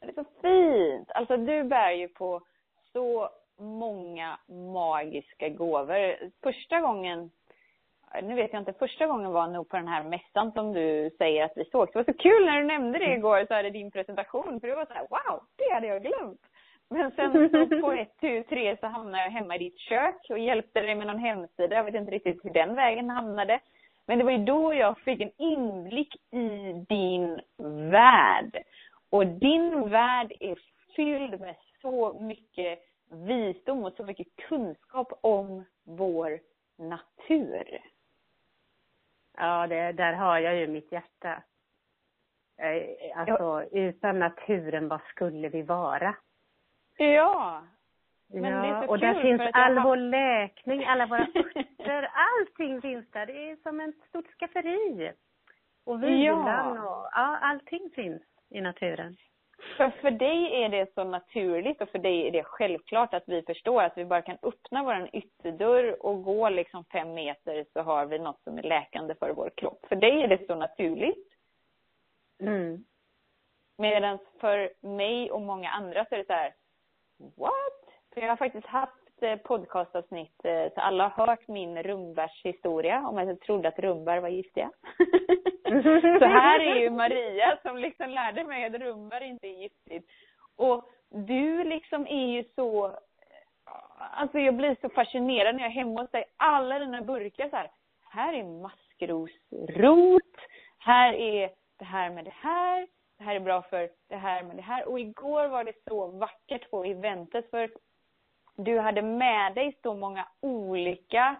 Det 0.00 0.06
är 0.08 0.12
så 0.12 0.24
fint. 0.42 1.10
Alltså 1.10 1.36
du 1.36 1.64
bär 1.64 1.90
ju 1.90 2.08
på 2.08 2.40
så 2.92 3.28
många 3.58 4.38
magiska 4.46 5.48
gåvor. 5.48 6.16
Första 6.42 6.80
gången, 6.80 7.30
nu 8.22 8.34
vet 8.34 8.52
jag 8.52 8.60
inte, 8.60 8.72
första 8.72 9.06
gången 9.06 9.32
var 9.32 9.46
nog 9.46 9.68
på 9.68 9.76
den 9.76 9.88
här 9.88 10.04
mässan 10.04 10.52
som 10.52 10.72
du 10.72 11.10
säger 11.18 11.44
att 11.44 11.52
vi 11.56 11.64
såg. 11.64 11.88
Det 11.92 11.98
var 11.98 12.04
så 12.04 12.14
kul 12.14 12.44
när 12.44 12.58
du 12.58 12.64
nämnde 12.64 12.98
det 12.98 13.14
igår, 13.14 13.46
så 13.46 13.54
hade 13.54 13.70
din 13.70 13.90
presentation, 13.90 14.60
för 14.60 14.68
det 14.68 14.74
var 14.74 14.86
så 14.86 14.92
här, 14.92 15.06
wow, 15.10 15.40
det 15.56 15.74
hade 15.74 15.86
jag 15.86 16.02
glömt. 16.02 16.40
Men 16.88 17.10
sen 17.10 17.32
så 17.50 17.80
på 17.80 17.92
ett, 17.92 18.16
tu, 18.20 18.42
tre 18.42 18.76
så 18.76 18.86
hamnade 18.86 19.24
jag 19.24 19.30
hemma 19.30 19.56
i 19.56 19.58
ditt 19.58 19.78
kök 19.78 20.26
och 20.30 20.38
hjälpte 20.38 20.80
dig 20.80 20.94
med 20.94 21.06
någon 21.06 21.18
hemsida. 21.18 21.76
Jag 21.76 21.84
vet 21.84 21.94
inte 21.94 22.12
riktigt 22.12 22.44
hur 22.44 22.50
den 22.50 22.74
vägen 22.74 23.10
hamnade. 23.10 23.60
Men 24.06 24.18
det 24.18 24.24
var 24.24 24.32
ju 24.32 24.44
då 24.44 24.74
jag 24.74 24.98
fick 24.98 25.20
en 25.20 25.32
inblick 25.36 26.16
i 26.32 26.72
din 26.88 27.40
värld. 27.90 28.62
Och 29.10 29.26
din 29.26 29.90
värld 29.90 30.32
är 30.40 30.58
fylld 30.96 31.40
med 31.40 31.54
så 31.82 32.18
mycket 32.20 32.78
visdom 33.10 33.84
och 33.84 33.92
så 33.92 34.04
mycket 34.04 34.26
kunskap 34.36 35.18
om 35.20 35.64
vår 35.84 36.38
natur. 36.78 37.80
Ja, 39.36 39.66
det, 39.66 39.92
där 39.92 40.12
har 40.12 40.38
jag 40.38 40.56
ju 40.56 40.66
mitt 40.66 40.92
hjärta. 40.92 41.42
Eh, 42.58 43.18
Alltså, 43.18 43.64
utan 43.72 44.18
naturen, 44.18 44.88
vad 44.88 45.00
skulle 45.02 45.48
vi 45.48 45.62
vara? 45.62 46.14
Ja. 46.96 47.62
Men 48.28 48.44
ja, 48.52 48.62
det 48.62 48.68
är 48.68 48.82
så 48.86 48.88
och 48.88 48.98
där 48.98 49.22
finns 49.22 49.40
all 49.52 49.76
har- 49.78 49.84
vår 49.88 49.96
läkning, 49.96 50.84
alla 50.84 51.06
våra 51.06 51.20
örter, 51.34 52.10
allting 52.14 52.80
finns 52.82 53.10
där. 53.10 53.26
Det 53.26 53.50
är 53.50 53.56
som 53.56 53.80
ett 53.80 53.94
stort 54.08 54.26
skafferi. 54.38 55.12
Och 55.84 56.02
vilan 56.02 56.78
och, 56.78 57.08
ja, 57.12 57.38
allting 57.42 57.90
finns 57.94 58.22
i 58.50 58.60
naturen. 58.60 59.16
För, 59.76 59.90
för 59.90 60.10
dig 60.10 60.62
är 60.62 60.68
det 60.68 60.94
så 60.94 61.04
naturligt 61.04 61.80
och 61.80 61.88
för 61.88 61.98
dig 61.98 62.26
är 62.26 62.30
det 62.30 62.44
självklart 62.44 63.14
att 63.14 63.22
vi 63.26 63.42
förstår 63.42 63.82
att 63.82 63.98
vi 63.98 64.04
bara 64.04 64.22
kan 64.22 64.38
öppna 64.42 64.82
vår 64.82 65.10
ytterdörr 65.12 66.06
och 66.06 66.22
gå 66.22 66.48
liksom 66.48 66.84
fem 66.84 67.14
meter 67.14 67.66
så 67.72 67.80
har 67.80 68.06
vi 68.06 68.18
något 68.18 68.42
som 68.44 68.58
är 68.58 68.62
läkande 68.62 69.14
för 69.14 69.32
vår 69.32 69.50
kropp. 69.56 69.86
För 69.88 69.96
dig 69.96 70.22
är 70.22 70.28
det 70.28 70.46
så 70.46 70.54
naturligt. 70.54 71.28
Mm. 72.40 72.84
Medan 73.78 74.18
för 74.40 74.72
mig 74.80 75.30
och 75.30 75.40
många 75.40 75.70
andra 75.70 76.04
så 76.04 76.14
är 76.14 76.18
det 76.18 76.26
så 76.26 76.32
här, 76.32 76.54
what? 77.18 78.02
För 78.14 78.20
jag 78.20 78.28
har 78.28 78.36
faktiskt 78.36 78.66
haft 78.66 79.05
eh, 79.22 79.36
podcastavsnitt, 79.36 80.44
eh, 80.44 80.72
så 80.74 80.80
alla 80.80 81.08
har 81.08 81.26
hört 81.26 81.48
min 81.48 81.82
rumbärshistoria 81.82 83.08
om 83.08 83.18
att 83.18 83.28
jag 83.28 83.40
trodde 83.40 83.68
att 83.68 83.78
rumbär 83.78 84.20
var 84.20 84.28
giftiga. 84.28 84.70
så 86.18 86.24
här 86.24 86.60
är 86.60 86.74
ju 86.74 86.90
Maria 86.90 87.58
som 87.62 87.76
liksom 87.76 88.10
lärde 88.10 88.44
mig 88.44 88.64
att 88.64 88.74
rumbär 88.74 89.20
inte 89.20 89.46
är 89.46 89.62
giftigt. 89.62 90.10
Och 90.56 90.88
du 91.10 91.64
liksom 91.64 92.06
är 92.06 92.26
ju 92.26 92.44
så, 92.54 92.98
alltså 94.12 94.38
jag 94.38 94.56
blir 94.56 94.76
så 94.80 94.88
fascinerad 94.88 95.54
när 95.54 95.62
jag 95.62 95.70
är 95.70 95.74
hemma 95.74 96.00
hos 96.00 96.10
dig. 96.10 96.24
Alla 96.36 96.78
dina 96.78 97.02
burkar 97.02 97.48
så 97.48 97.56
här, 97.56 97.70
här 98.10 98.32
är 98.32 98.44
maskrosrot, 98.44 100.36
här 100.78 101.12
är 101.12 101.50
det 101.78 101.84
här 101.84 102.10
med 102.10 102.24
det 102.24 102.34
här, 102.34 102.88
det 103.18 103.24
här 103.24 103.36
är 103.36 103.40
bra 103.40 103.62
för 103.62 103.90
det 104.08 104.16
här 104.16 104.42
med 104.42 104.56
det 104.56 104.62
här. 104.62 104.88
Och 104.88 105.00
igår 105.00 105.48
var 105.48 105.64
det 105.64 105.72
så 105.88 106.06
vackert 106.06 106.70
på 106.70 106.84
eventet 106.84 107.50
för 107.50 107.70
du 108.56 108.78
hade 108.78 109.02
med 109.02 109.54
dig 109.54 109.78
så 109.82 109.94
många 109.94 110.28
olika 110.40 111.36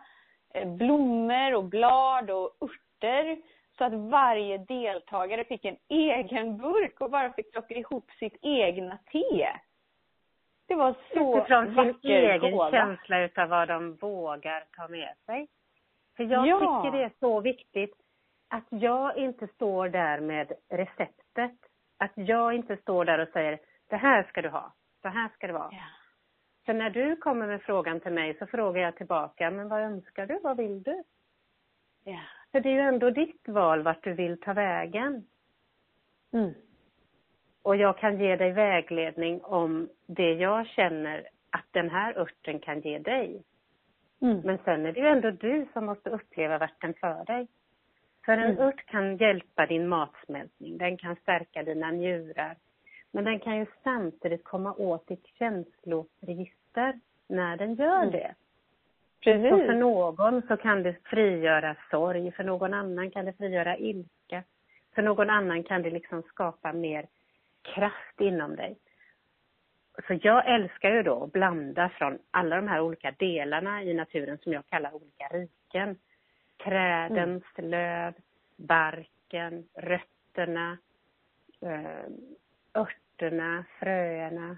eh, 0.54 0.68
blommor 0.68 1.54
och 1.54 1.64
blad 1.64 2.30
och 2.30 2.50
örter 2.60 3.38
så 3.78 3.84
att 3.84 3.92
varje 3.92 4.58
deltagare 4.58 5.44
fick 5.44 5.64
en 5.64 5.76
egen 5.88 6.56
burk 6.56 7.00
och 7.00 7.10
bara 7.10 7.32
fick 7.32 7.52
plocka 7.52 7.74
ihop 7.74 8.10
sitt 8.10 8.36
egna 8.42 8.98
te. 9.12 9.48
Det 10.68 10.74
var 10.74 10.94
så 11.14 11.38
Utifrån 11.38 11.74
sin 11.74 12.10
egen 12.12 12.50
gåva. 12.52 12.70
känsla 12.70 13.20
utav 13.20 13.48
vad 13.48 13.68
de 13.68 13.94
vågar 13.94 14.64
ta 14.76 14.88
med 14.88 15.14
sig. 15.26 15.48
För 16.16 16.24
jag 16.24 16.46
Ja. 16.48 16.58
tycker 16.82 16.98
det 16.98 17.04
är 17.04 17.12
så 17.20 17.40
viktigt 17.40 17.94
att 18.48 18.64
jag 18.68 19.16
inte 19.16 19.46
står 19.46 19.88
där 19.88 20.20
med 20.20 20.52
receptet. 20.68 21.52
Att 21.98 22.12
jag 22.14 22.54
inte 22.54 22.76
står 22.76 23.04
där 23.04 23.18
och 23.18 23.28
säger, 23.28 23.58
det 23.88 23.96
här 23.96 24.22
ska 24.22 24.42
du 24.42 24.48
ha, 24.48 24.72
så 25.02 25.08
här 25.08 25.28
ska 25.28 25.46
det 25.46 25.52
vara. 25.52 25.68
Ja. 25.72 25.78
För 26.66 26.74
när 26.74 26.90
du 26.90 27.16
kommer 27.16 27.46
med 27.46 27.62
frågan 27.62 28.00
till 28.00 28.12
mig 28.12 28.36
så 28.38 28.46
frågar 28.46 28.82
jag 28.82 28.96
tillbaka, 28.96 29.50
men 29.50 29.68
vad 29.68 29.80
önskar 29.82 30.26
du, 30.26 30.38
vad 30.42 30.56
vill 30.56 30.82
du? 30.82 31.02
Ja. 32.04 32.20
För 32.52 32.60
det 32.60 32.68
är 32.68 32.72
ju 32.72 32.80
ändå 32.80 33.10
ditt 33.10 33.48
val 33.48 33.82
vart 33.82 34.04
du 34.04 34.12
vill 34.12 34.40
ta 34.40 34.52
vägen. 34.52 35.26
Mm. 36.32 36.54
Och 37.62 37.76
jag 37.76 37.98
kan 37.98 38.20
ge 38.20 38.36
dig 38.36 38.52
vägledning 38.52 39.40
om 39.42 39.88
det 40.06 40.32
jag 40.32 40.66
känner 40.66 41.28
att 41.50 41.66
den 41.70 41.90
här 41.90 42.18
örten 42.18 42.58
kan 42.58 42.80
ge 42.80 42.98
dig. 42.98 43.42
Mm. 44.22 44.40
Men 44.40 44.58
sen 44.64 44.86
är 44.86 44.92
det 44.92 45.00
ju 45.00 45.06
ändå 45.06 45.30
du 45.30 45.66
som 45.72 45.86
måste 45.86 46.10
uppleva 46.10 46.58
vart 46.58 46.80
den 46.80 46.94
för 46.94 47.24
dig. 47.24 47.48
För 48.24 48.32
en 48.32 48.50
Mm. 48.50 48.58
ört 48.58 48.86
kan 48.86 49.16
hjälpa 49.16 49.66
din 49.66 49.88
matsmältning, 49.88 50.78
den 50.78 50.96
kan 50.96 51.16
stärka 51.16 51.62
dina 51.62 51.90
njurar. 51.90 52.56
Men 53.16 53.24
den 53.24 53.40
kan 53.40 53.56
ju 53.56 53.66
samtidigt 53.84 54.44
komma 54.44 54.74
åt 54.74 55.06
ditt 55.06 55.26
känsloregister 55.26 57.00
när 57.28 57.56
den 57.56 57.74
gör 57.74 58.02
Mm. 58.02 58.10
det. 58.10 58.34
Precis. 59.20 59.50
Så 59.50 59.56
för 59.56 59.74
någon 59.74 60.42
så 60.48 60.56
kan 60.56 60.82
det 60.82 60.96
frigöra 61.04 61.76
sorg, 61.90 62.32
för 62.32 62.44
någon 62.44 62.74
annan 62.74 63.10
kan 63.10 63.24
det 63.24 63.32
frigöra 63.32 63.76
ilska. 63.76 64.42
För 64.94 65.02
någon 65.02 65.30
annan 65.30 65.62
kan 65.62 65.82
det 65.82 65.90
liksom 65.90 66.22
skapa 66.22 66.72
mer 66.72 67.06
kraft 67.62 68.20
inom 68.20 68.56
dig. 68.56 68.76
Så 70.06 70.18
jag 70.22 70.54
älskar 70.54 70.90
ju 70.90 71.02
då 71.02 71.24
att 71.24 71.32
blanda 71.32 71.88
från 71.88 72.18
alla 72.30 72.56
de 72.56 72.68
här 72.68 72.80
olika 72.80 73.10
delarna 73.10 73.82
i 73.82 73.94
naturen 73.94 74.38
som 74.38 74.52
jag 74.52 74.66
kallar 74.66 74.94
olika 74.94 75.28
riken. 75.28 75.98
Trädens 76.64 77.44
löv, 77.56 78.14
barken, 78.56 79.68
rötterna, 79.74 80.78
eh, 81.60 82.10
örterna, 83.16 83.64
fröerna, 83.78 84.56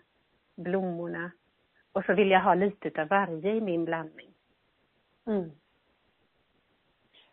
blommorna. 0.56 1.30
Och 1.92 2.04
så 2.04 2.14
vill 2.14 2.30
jag 2.30 2.40
ha 2.40 2.54
lite 2.54 2.88
utav 2.88 3.08
varje 3.08 3.54
i 3.54 3.60
min 3.60 3.84
blandning. 3.84 4.34
Mm. 5.26 5.50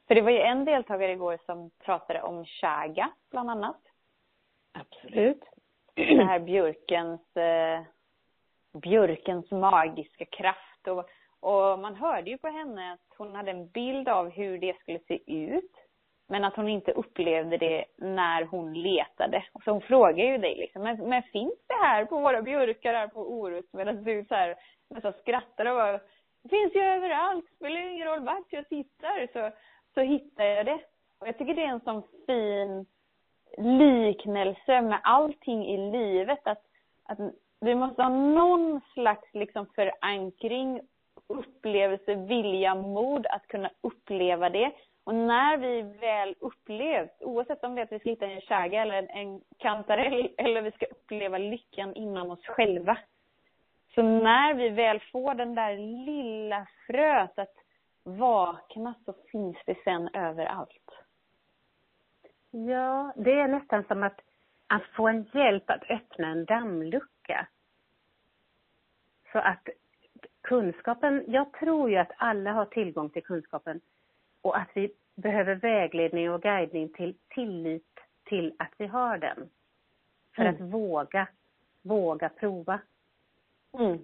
För 0.07 0.15
det 0.15 0.21
var 0.21 0.31
ju 0.31 0.39
en 0.39 0.65
deltagare 0.65 1.11
igår 1.11 1.39
som 1.45 1.69
pratade 1.69 2.21
om 2.21 2.45
chaga, 2.45 3.11
bland 3.31 3.49
annat. 3.49 3.81
Absolut. 4.71 5.43
Det 5.95 6.23
här 6.23 6.39
björkens, 6.39 7.37
eh, 7.37 7.81
björkens 8.73 9.51
magiska 9.51 10.25
kraft. 10.25 10.87
Och, 10.87 11.09
och 11.39 11.79
man 11.79 11.95
hörde 11.95 12.29
ju 12.29 12.37
på 12.37 12.47
henne 12.47 12.93
att 12.93 13.17
hon 13.17 13.35
hade 13.35 13.51
en 13.51 13.67
bild 13.67 14.09
av 14.09 14.29
hur 14.29 14.57
det 14.57 14.79
skulle 14.79 14.99
se 14.99 15.33
ut. 15.33 15.71
Men 16.27 16.43
att 16.43 16.55
hon 16.55 16.69
inte 16.69 16.91
upplevde 16.91 17.57
det 17.57 17.85
när 17.97 18.45
hon 18.45 18.73
letade. 18.73 19.45
Så 19.65 19.71
hon 19.71 19.81
frågar 19.81 20.25
ju 20.25 20.37
dig 20.37 20.55
liksom, 20.55 20.81
men, 20.81 21.09
men 21.09 21.23
finns 21.23 21.67
det 21.67 21.85
här 21.85 22.05
på 22.05 22.19
våra 22.19 22.41
björkar 22.41 22.93
här 22.93 23.07
på 23.07 23.19
Orust? 23.19 23.73
Medan 23.73 24.03
du 24.03 24.25
så 24.25 24.35
här 24.35 24.55
nästan 24.89 25.13
skrattar 25.13 25.65
och 25.65 25.75
bara, 25.75 25.99
det 26.43 26.49
finns 26.49 26.75
ju 26.75 26.81
överallt, 26.81 27.45
spelar 27.55 27.93
ingen 27.93 28.07
roll 28.07 28.19
vart 28.19 28.53
jag 28.53 28.69
tittar 28.69 29.27
så, 29.33 29.55
så 29.93 30.01
hittar 30.01 30.43
jag 30.43 30.65
det. 30.65 30.79
Och 31.19 31.27
jag 31.27 31.37
tycker 31.37 31.53
det 31.53 31.63
är 31.63 31.67
en 31.67 31.79
sån 31.79 32.03
fin 32.25 32.85
liknelse 33.57 34.81
med 34.81 34.99
allting 35.03 35.65
i 35.65 35.91
livet 35.91 36.39
att, 36.43 36.63
att 37.03 37.19
vi 37.61 37.75
måste 37.75 38.03
ha 38.03 38.09
någon 38.09 38.81
slags 38.93 39.33
liksom 39.33 39.65
förankring, 39.75 40.81
upplevelse, 41.27 42.15
vilja, 42.15 42.75
mod 42.75 43.27
att 43.27 43.47
kunna 43.47 43.69
uppleva 43.81 44.49
det. 44.49 44.71
Och 45.05 45.15
när 45.15 45.57
vi 45.57 45.81
väl 45.81 46.35
upplevt, 46.39 47.21
oavsett 47.21 47.63
om 47.63 47.75
det 47.75 47.81
är 47.81 47.85
att 47.85 47.91
vi 47.91 47.99
ska 47.99 48.09
hitta 48.09 48.25
en 48.25 48.41
chaga 48.41 48.81
eller 48.81 48.93
en, 48.93 49.09
en 49.09 49.41
kantarell 49.57 50.29
eller 50.37 50.61
vi 50.61 50.71
ska 50.71 50.85
uppleva 50.85 51.37
lyckan 51.37 51.93
inom 51.93 52.31
oss 52.31 52.45
själva. 52.45 52.97
Så 53.95 54.01
när 54.01 54.53
vi 54.53 54.69
väl 54.69 54.99
får 55.11 55.33
den 55.33 55.55
där 55.55 55.77
lilla 56.05 56.67
fröet 56.87 57.39
att 57.39 57.55
vakna 58.03 58.93
så 59.05 59.13
finns 59.31 59.57
det 59.65 59.77
sen 59.83 60.09
överallt. 60.13 60.91
Ja, 62.51 63.13
det 63.15 63.31
är 63.31 63.47
nästan 63.47 63.83
som 63.83 64.03
att, 64.03 64.19
att 64.67 64.83
få 64.95 65.07
en 65.07 65.29
hjälp 65.33 65.69
att 65.69 65.89
öppna 65.89 66.27
en 66.27 66.45
dammlucka. 66.45 67.47
Så 69.31 69.39
att 69.39 69.69
kunskapen, 70.41 71.23
jag 71.27 71.53
tror 71.53 71.89
ju 71.89 71.97
att 71.97 72.11
alla 72.17 72.51
har 72.51 72.65
tillgång 72.65 73.09
till 73.09 73.23
kunskapen 73.23 73.81
och 74.45 74.57
att 74.57 74.69
vi 74.73 74.91
behöver 75.15 75.55
vägledning 75.55 76.31
och 76.31 76.41
guidning 76.41 76.89
till 76.89 77.15
tillit 77.29 77.99
till 78.23 78.53
att 78.59 78.71
vi 78.77 78.87
har 78.87 79.17
den. 79.17 79.49
För 80.35 80.45
mm. 80.45 80.55
att 80.55 80.73
våga, 80.73 81.27
våga 81.81 82.29
prova. 82.29 82.79
Mm. 83.79 83.99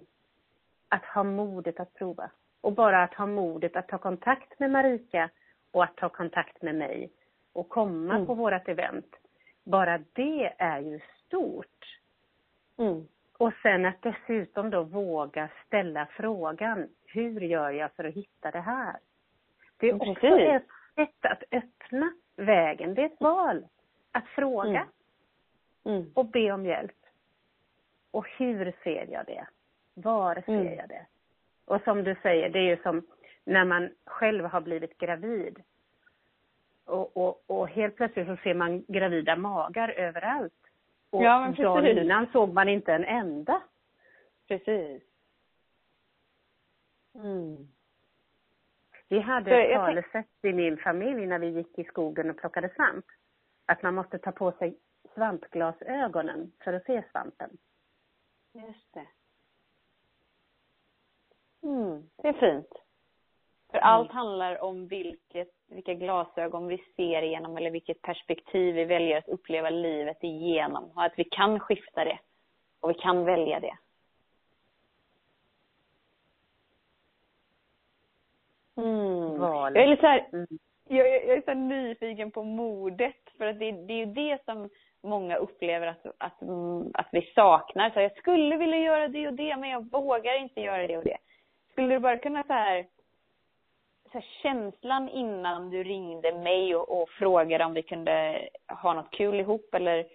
Att 0.88 1.04
ha 1.04 1.22
modet 1.22 1.80
att 1.80 1.94
prova. 1.94 2.30
Och 2.60 2.72
bara 2.72 3.02
att 3.02 3.14
ha 3.14 3.26
modet 3.26 3.76
att 3.76 3.88
ta 3.88 3.98
kontakt 3.98 4.58
med 4.58 4.70
Marika 4.70 5.30
och 5.70 5.84
att 5.84 5.96
ta 5.96 6.08
kontakt 6.08 6.62
med 6.62 6.74
mig 6.74 7.10
och 7.52 7.68
komma 7.68 8.14
mm. 8.14 8.26
på 8.26 8.34
vårat 8.34 8.68
event. 8.68 9.16
Bara 9.64 9.98
det 10.12 10.54
är 10.58 10.80
ju 10.80 11.00
stort. 11.26 12.00
Mm. 12.76 13.08
Och 13.38 13.52
sen 13.62 13.84
att 13.86 14.02
dessutom 14.02 14.70
då 14.70 14.82
våga 14.82 15.50
ställa 15.66 16.06
frågan, 16.06 16.88
hur 17.06 17.40
gör 17.40 17.70
jag 17.70 17.92
för 17.92 18.04
att 18.04 18.14
hitta 18.14 18.50
det 18.50 18.60
här? 18.60 18.96
Det 19.82 19.88
är 19.88 20.10
också 20.10 20.26
ett 20.26 20.66
sätt 20.94 21.24
att 21.32 21.42
öppna 21.50 22.12
vägen. 22.36 22.94
Det 22.94 23.02
är 23.02 23.06
ett 23.06 23.20
val. 23.20 23.66
Att 24.12 24.26
fråga 24.26 24.86
mm. 25.84 25.96
mm. 25.96 26.12
och 26.14 26.26
be 26.26 26.52
om 26.52 26.66
hjälp. 26.66 26.96
Och 28.10 28.26
hur 28.38 28.74
ser 28.84 29.06
jag 29.12 29.26
det? 29.26 29.46
Var 29.94 30.34
ser 30.34 30.52
mm. 30.52 30.74
jag 30.74 30.88
det? 30.88 31.06
Och 31.64 31.80
som 31.82 32.04
du 32.04 32.16
säger, 32.22 32.48
det 32.48 32.58
är 32.58 32.76
ju 32.76 32.82
som 32.82 33.06
när 33.44 33.64
man 33.64 33.90
själv 34.06 34.44
har 34.44 34.60
blivit 34.60 34.98
gravid. 34.98 35.62
Och, 36.84 37.16
och, 37.16 37.42
och 37.46 37.68
helt 37.68 37.96
plötsligt 37.96 38.26
så 38.26 38.36
ser 38.36 38.54
man 38.54 38.84
gravida 38.88 39.36
magar 39.36 39.88
överallt. 39.88 40.66
Och 41.10 41.24
ja, 41.24 41.40
men 41.40 41.54
dagen 41.54 41.98
innan 41.98 42.26
såg 42.32 42.52
man 42.52 42.68
inte 42.68 42.92
en 42.92 43.04
enda. 43.04 43.62
Precis. 44.48 45.02
Mm. 47.14 47.71
Vi 49.12 49.20
hade 49.20 49.62
ett 49.62 49.76
talesätt 49.76 50.26
i 50.42 50.52
min 50.52 50.76
familj 50.76 51.26
när 51.26 51.38
vi 51.38 51.48
gick 51.48 51.78
i 51.78 51.84
skogen 51.84 52.30
och 52.30 52.36
plockade 52.36 52.68
svamp. 52.68 53.04
Att 53.66 53.82
man 53.82 53.94
måste 53.94 54.18
ta 54.18 54.32
på 54.32 54.52
sig 54.52 54.78
svampglasögonen 55.14 56.52
för 56.64 56.72
att 56.72 56.84
se 56.84 57.02
svampen. 57.10 57.50
Just 58.52 58.94
det. 58.94 59.06
Mm, 61.62 62.02
det 62.16 62.28
är 62.28 62.32
fint. 62.32 62.68
För 63.70 63.78
mm. 63.78 63.88
allt 63.88 64.12
handlar 64.12 64.62
om 64.62 64.86
vilket, 64.86 65.50
vilka 65.68 65.94
glasögon 65.94 66.66
vi 66.66 66.78
ser 66.96 67.22
igenom 67.22 67.56
eller 67.56 67.70
vilket 67.70 68.02
perspektiv 68.02 68.74
vi 68.74 68.84
väljer 68.84 69.18
att 69.18 69.28
uppleva 69.28 69.70
livet 69.70 70.24
igenom. 70.24 70.90
Och 70.94 71.04
att 71.04 71.14
vi 71.16 71.24
kan 71.24 71.60
skifta 71.60 72.04
det. 72.04 72.18
Och 72.80 72.90
vi 72.90 72.94
kan 72.94 73.24
välja 73.24 73.60
det. 73.60 73.76
Mm. 78.76 79.42
Jag 79.42 79.76
är 79.76 79.86
lite 79.86 80.00
så 80.00 80.06
här, 80.06 80.28
mm. 80.32 80.46
jag, 80.88 81.08
jag, 81.08 81.36
är 81.36 81.42
så 81.42 81.54
nyfiken 81.54 82.30
på 82.30 82.42
modet. 82.42 83.16
För 83.38 83.46
att 83.46 83.58
det, 83.58 83.72
det 83.72 83.92
är 83.92 84.06
ju 84.06 84.06
det 84.06 84.44
som 84.44 84.68
många 85.02 85.36
upplever 85.36 85.86
att, 85.86 86.06
att, 86.18 86.42
att 86.94 87.08
vi 87.12 87.32
saknar. 87.34 87.90
Så 87.90 88.00
jag 88.00 88.16
skulle 88.16 88.56
vilja 88.56 88.78
göra 88.78 89.08
det 89.08 89.26
och 89.26 89.34
det, 89.34 89.56
men 89.56 89.70
jag 89.70 89.90
vågar 89.90 90.38
inte 90.38 90.60
göra 90.60 90.86
det 90.86 90.96
och 90.96 91.04
det. 91.04 91.18
Skulle 91.72 91.94
du 91.94 91.98
bara 91.98 92.18
kunna 92.18 92.42
så 92.42 92.52
här, 92.52 92.86
så 94.12 94.18
här 94.18 94.26
känslan 94.42 95.08
innan 95.08 95.70
du 95.70 95.84
ringde 95.84 96.32
mig 96.32 96.76
och, 96.76 97.02
och 97.02 97.08
frågade 97.08 97.64
om 97.64 97.74
vi 97.74 97.82
kunde 97.82 98.48
ha 98.82 98.94
något 98.94 99.10
kul 99.10 99.40
ihop 99.40 99.74
eller 99.74 100.06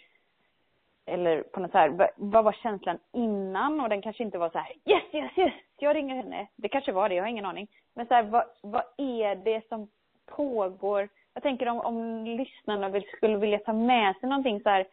eller 1.08 1.44
på 1.44 1.60
något 1.60 1.72
så 1.72 1.78
här, 1.78 2.10
vad 2.16 2.44
var 2.44 2.52
känslan 2.52 3.00
innan? 3.14 3.82
Och 3.82 3.90
den 3.90 4.02
kanske 4.02 4.24
inte 4.24 4.38
var 4.38 4.50
så 4.50 4.58
här, 4.58 4.74
yes, 4.86 5.04
yes, 5.14 5.32
yes, 5.38 5.54
jag 5.78 5.96
ringer 5.96 6.16
henne. 6.16 6.48
Det 6.56 6.70
kanske 6.70 6.92
var 6.92 7.10
det, 7.10 7.16
jag 7.16 7.24
har 7.24 7.30
ingen 7.30 7.46
aning. 7.46 7.68
Men 7.96 8.08
så 8.08 8.14
här, 8.14 8.24
vad, 8.24 8.44
vad 8.62 8.84
är 8.98 9.36
det 9.36 9.68
som 9.68 9.88
pågår? 10.26 11.10
Jag 11.34 11.44
tänker 11.44 11.70
om, 11.70 11.80
om 11.80 12.26
lyssnarna 12.26 12.90
vill, 12.90 13.08
skulle 13.16 13.38
vilja 13.38 13.60
ta 13.60 13.74
med 13.74 14.16
sig 14.16 14.30
någonting 14.30 14.62
så 14.62 14.70
här, 14.70 14.88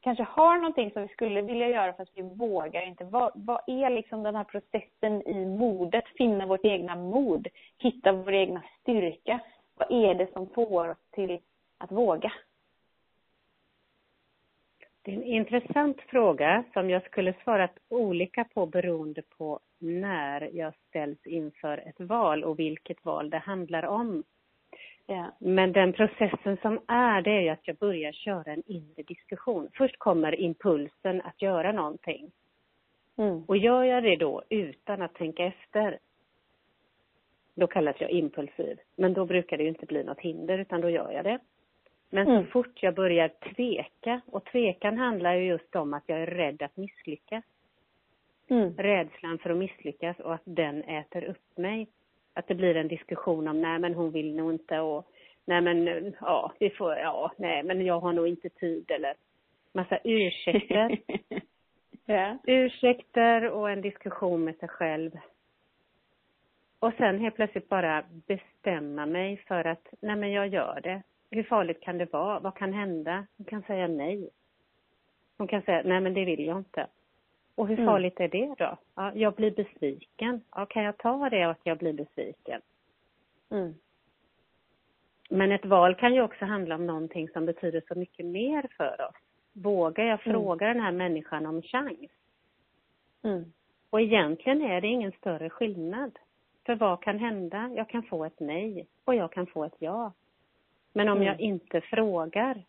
kanske 0.00 0.24
har 0.24 0.56
någonting 0.56 0.90
som 0.90 1.02
vi 1.02 1.08
skulle 1.08 1.42
vilja 1.42 1.68
göra 1.68 1.92
fast 1.92 2.10
vi 2.14 2.22
vågar 2.22 2.82
inte. 2.82 3.04
Vad, 3.04 3.32
vad 3.34 3.60
är 3.66 3.90
liksom 3.90 4.22
den 4.22 4.36
här 4.36 4.44
processen 4.44 5.28
i 5.28 5.46
modet? 5.46 6.04
Finna 6.18 6.46
vårt 6.46 6.64
egna 6.64 6.96
mod, 6.96 7.48
hitta 7.78 8.12
vår 8.12 8.34
egna 8.34 8.62
styrka. 8.80 9.40
Vad 9.74 9.90
är 9.90 10.14
det 10.14 10.32
som 10.32 10.46
får 10.46 10.88
oss 10.88 11.10
till 11.10 11.38
att 11.78 11.92
våga? 11.92 12.32
Det 15.04 15.12
är 15.12 15.16
en 15.16 15.22
intressant 15.22 16.00
fråga 16.00 16.64
som 16.72 16.90
jag 16.90 17.04
skulle 17.04 17.34
svarat 17.44 17.78
olika 17.88 18.44
på 18.44 18.66
beroende 18.66 19.22
på 19.22 19.60
när 19.78 20.50
jag 20.52 20.74
ställs 20.88 21.26
inför 21.26 21.78
ett 21.78 22.00
val 22.00 22.44
och 22.44 22.58
vilket 22.58 23.04
val 23.04 23.30
det 23.30 23.38
handlar 23.38 23.82
om. 23.82 24.22
Ja. 25.06 25.32
Men 25.38 25.72
den 25.72 25.92
processen 25.92 26.56
som 26.62 26.80
är, 26.86 27.22
det 27.22 27.30
är 27.30 27.40
ju 27.40 27.48
att 27.48 27.68
jag 27.68 27.76
börjar 27.76 28.12
köra 28.12 28.52
en 28.52 28.62
inre 28.66 29.02
diskussion. 29.02 29.68
Först 29.74 29.98
kommer 29.98 30.40
impulsen 30.40 31.22
att 31.22 31.42
göra 31.42 31.72
någonting. 31.72 32.30
Mm. 33.16 33.44
Och 33.46 33.56
gör 33.56 33.84
jag 33.84 34.02
det 34.02 34.16
då 34.16 34.42
utan 34.48 35.02
att 35.02 35.14
tänka 35.14 35.44
efter, 35.44 35.98
då 37.54 37.66
kallas 37.66 37.96
jag 38.00 38.10
impulsiv. 38.10 38.78
Men 38.96 39.12
då 39.14 39.26
brukar 39.26 39.56
det 39.56 39.62
ju 39.62 39.68
inte 39.68 39.86
bli 39.86 40.04
något 40.04 40.20
hinder, 40.20 40.58
utan 40.58 40.80
då 40.80 40.90
gör 40.90 41.12
jag 41.12 41.24
det. 41.24 41.38
Men 42.10 42.28
mm. 42.28 42.44
så 42.44 42.50
fort 42.50 42.82
jag 42.82 42.94
börjar 42.94 43.28
tveka, 43.28 44.20
och 44.26 44.44
tvekan 44.44 44.98
handlar 44.98 45.34
ju 45.34 45.46
just 45.46 45.76
om 45.76 45.94
att 45.94 46.04
jag 46.06 46.22
är 46.22 46.26
rädd 46.26 46.62
att 46.62 46.76
misslyckas. 46.76 47.44
Mm. 48.48 48.76
Rädslan 48.76 49.38
för 49.38 49.50
att 49.50 49.56
misslyckas 49.56 50.20
och 50.20 50.34
att 50.34 50.42
den 50.44 50.82
äter 50.82 51.24
upp 51.24 51.56
mig. 51.58 51.88
Att 52.34 52.48
det 52.48 52.54
blir 52.54 52.76
en 52.76 52.88
diskussion 52.88 53.48
om, 53.48 53.62
nej 53.62 53.78
men 53.78 53.94
hon 53.94 54.10
vill 54.10 54.34
nog 54.34 54.52
inte 54.52 54.80
och 54.80 55.06
nej 55.44 55.60
men 55.60 56.14
ja, 56.20 56.52
vi 56.58 56.70
får, 56.70 56.96
ja, 56.96 57.32
nej 57.38 57.62
men 57.62 57.86
jag 57.86 58.00
har 58.00 58.12
nog 58.12 58.28
inte 58.28 58.48
tid 58.48 58.90
eller 58.90 59.14
massa 59.72 59.98
ursäkter. 60.04 60.98
ja. 62.06 62.38
Ursäkter 62.46 63.50
och 63.50 63.70
en 63.70 63.80
diskussion 63.80 64.44
med 64.44 64.56
sig 64.56 64.68
själv. 64.68 65.10
Och 66.78 66.92
sen 66.96 67.20
helt 67.20 67.36
plötsligt 67.36 67.68
bara 67.68 68.04
bestämma 68.26 69.06
mig 69.06 69.36
för 69.36 69.64
att, 69.64 69.88
nej 70.00 70.16
men 70.16 70.32
jag 70.32 70.48
gör 70.48 70.80
det. 70.82 71.02
Hur 71.34 71.42
farligt 71.42 71.80
kan 71.80 71.98
det 71.98 72.12
vara? 72.12 72.38
Vad 72.38 72.54
kan 72.54 72.72
hända? 72.72 73.26
Hon 73.36 73.44
kan 73.46 73.62
säga 73.62 73.88
nej. 73.88 74.30
Hon 75.38 75.48
kan 75.48 75.62
säga, 75.62 75.82
nej 75.84 76.00
men 76.00 76.14
det 76.14 76.24
vill 76.24 76.46
jag 76.46 76.58
inte. 76.58 76.86
Och 77.54 77.68
hur 77.68 77.78
mm. 77.78 77.86
farligt 77.86 78.20
är 78.20 78.28
det 78.28 78.54
då? 78.58 78.76
Ja, 78.94 79.12
jag 79.14 79.34
blir 79.34 79.50
besviken. 79.50 80.40
Ja, 80.54 80.66
kan 80.66 80.82
jag 80.82 80.98
ta 80.98 81.30
det 81.30 81.42
att 81.42 81.60
jag 81.62 81.78
blir 81.78 81.92
besviken? 81.92 82.60
Mm. 83.50 83.74
Men 85.30 85.52
ett 85.52 85.64
val 85.64 85.94
kan 85.94 86.14
ju 86.14 86.22
också 86.22 86.44
handla 86.44 86.74
om 86.74 86.86
någonting 86.86 87.28
som 87.28 87.46
betyder 87.46 87.82
så 87.88 87.98
mycket 87.98 88.26
mer 88.26 88.66
för 88.76 89.06
oss. 89.08 89.16
Vågar 89.52 90.04
jag 90.04 90.26
mm. 90.26 90.32
fråga 90.32 90.66
den 90.66 90.80
här 90.80 90.92
människan 90.92 91.46
om 91.46 91.62
chans? 91.62 92.10
Mm. 93.22 93.52
Och 93.90 94.00
egentligen 94.00 94.62
är 94.62 94.80
det 94.80 94.88
ingen 94.88 95.12
större 95.12 95.50
skillnad. 95.50 96.18
För 96.66 96.74
vad 96.74 97.02
kan 97.02 97.18
hända? 97.18 97.70
Jag 97.76 97.88
kan 97.88 98.02
få 98.02 98.24
ett 98.24 98.40
nej 98.40 98.86
och 99.04 99.14
jag 99.14 99.32
kan 99.32 99.46
få 99.46 99.64
ett 99.64 99.76
ja. 99.78 100.12
Men 100.96 101.08
om 101.08 101.16
Mm. 101.16 101.26
jag 101.26 101.40
inte 101.40 101.80
frågar, 101.80 102.62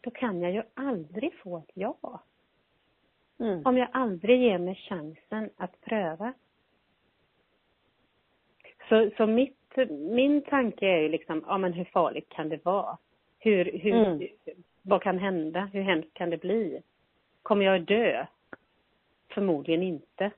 då 0.00 0.10
kan 0.10 0.40
jag 0.40 0.52
ju 0.52 0.62
aldrig 0.74 1.34
få 1.38 1.58
ett 1.58 1.70
ja. 1.74 2.20
Mm. 3.40 3.62
Om 3.64 3.76
jag 3.78 3.88
aldrig 3.92 4.40
ger 4.40 4.58
mig 4.58 4.74
chansen 4.74 5.50
att 5.56 5.80
pröva. 5.80 6.32
Så, 8.88 9.10
så 9.16 9.26
mitt, 9.26 9.76
min 9.90 10.42
tanke 10.42 10.86
är 10.86 11.00
ju 11.00 11.08
liksom, 11.08 11.44
ja 11.46 11.58
men 11.58 11.72
hur 11.72 11.84
farligt 11.84 12.28
kan 12.28 12.48
det 12.48 12.64
vara? 12.64 12.98
Hur, 13.38 13.64
hur, 13.78 13.92
Mm. 13.94 14.28
vad 14.82 15.02
kan 15.02 15.18
hända? 15.18 15.70
Hur 15.72 15.82
hemskt 15.82 16.14
kan 16.14 16.30
det 16.30 16.36
bli? 16.40 16.82
Kommer 17.42 17.64
jag 17.64 17.82
dö? 17.82 18.26
Förmodligen 19.28 19.82
inte. 19.82 20.30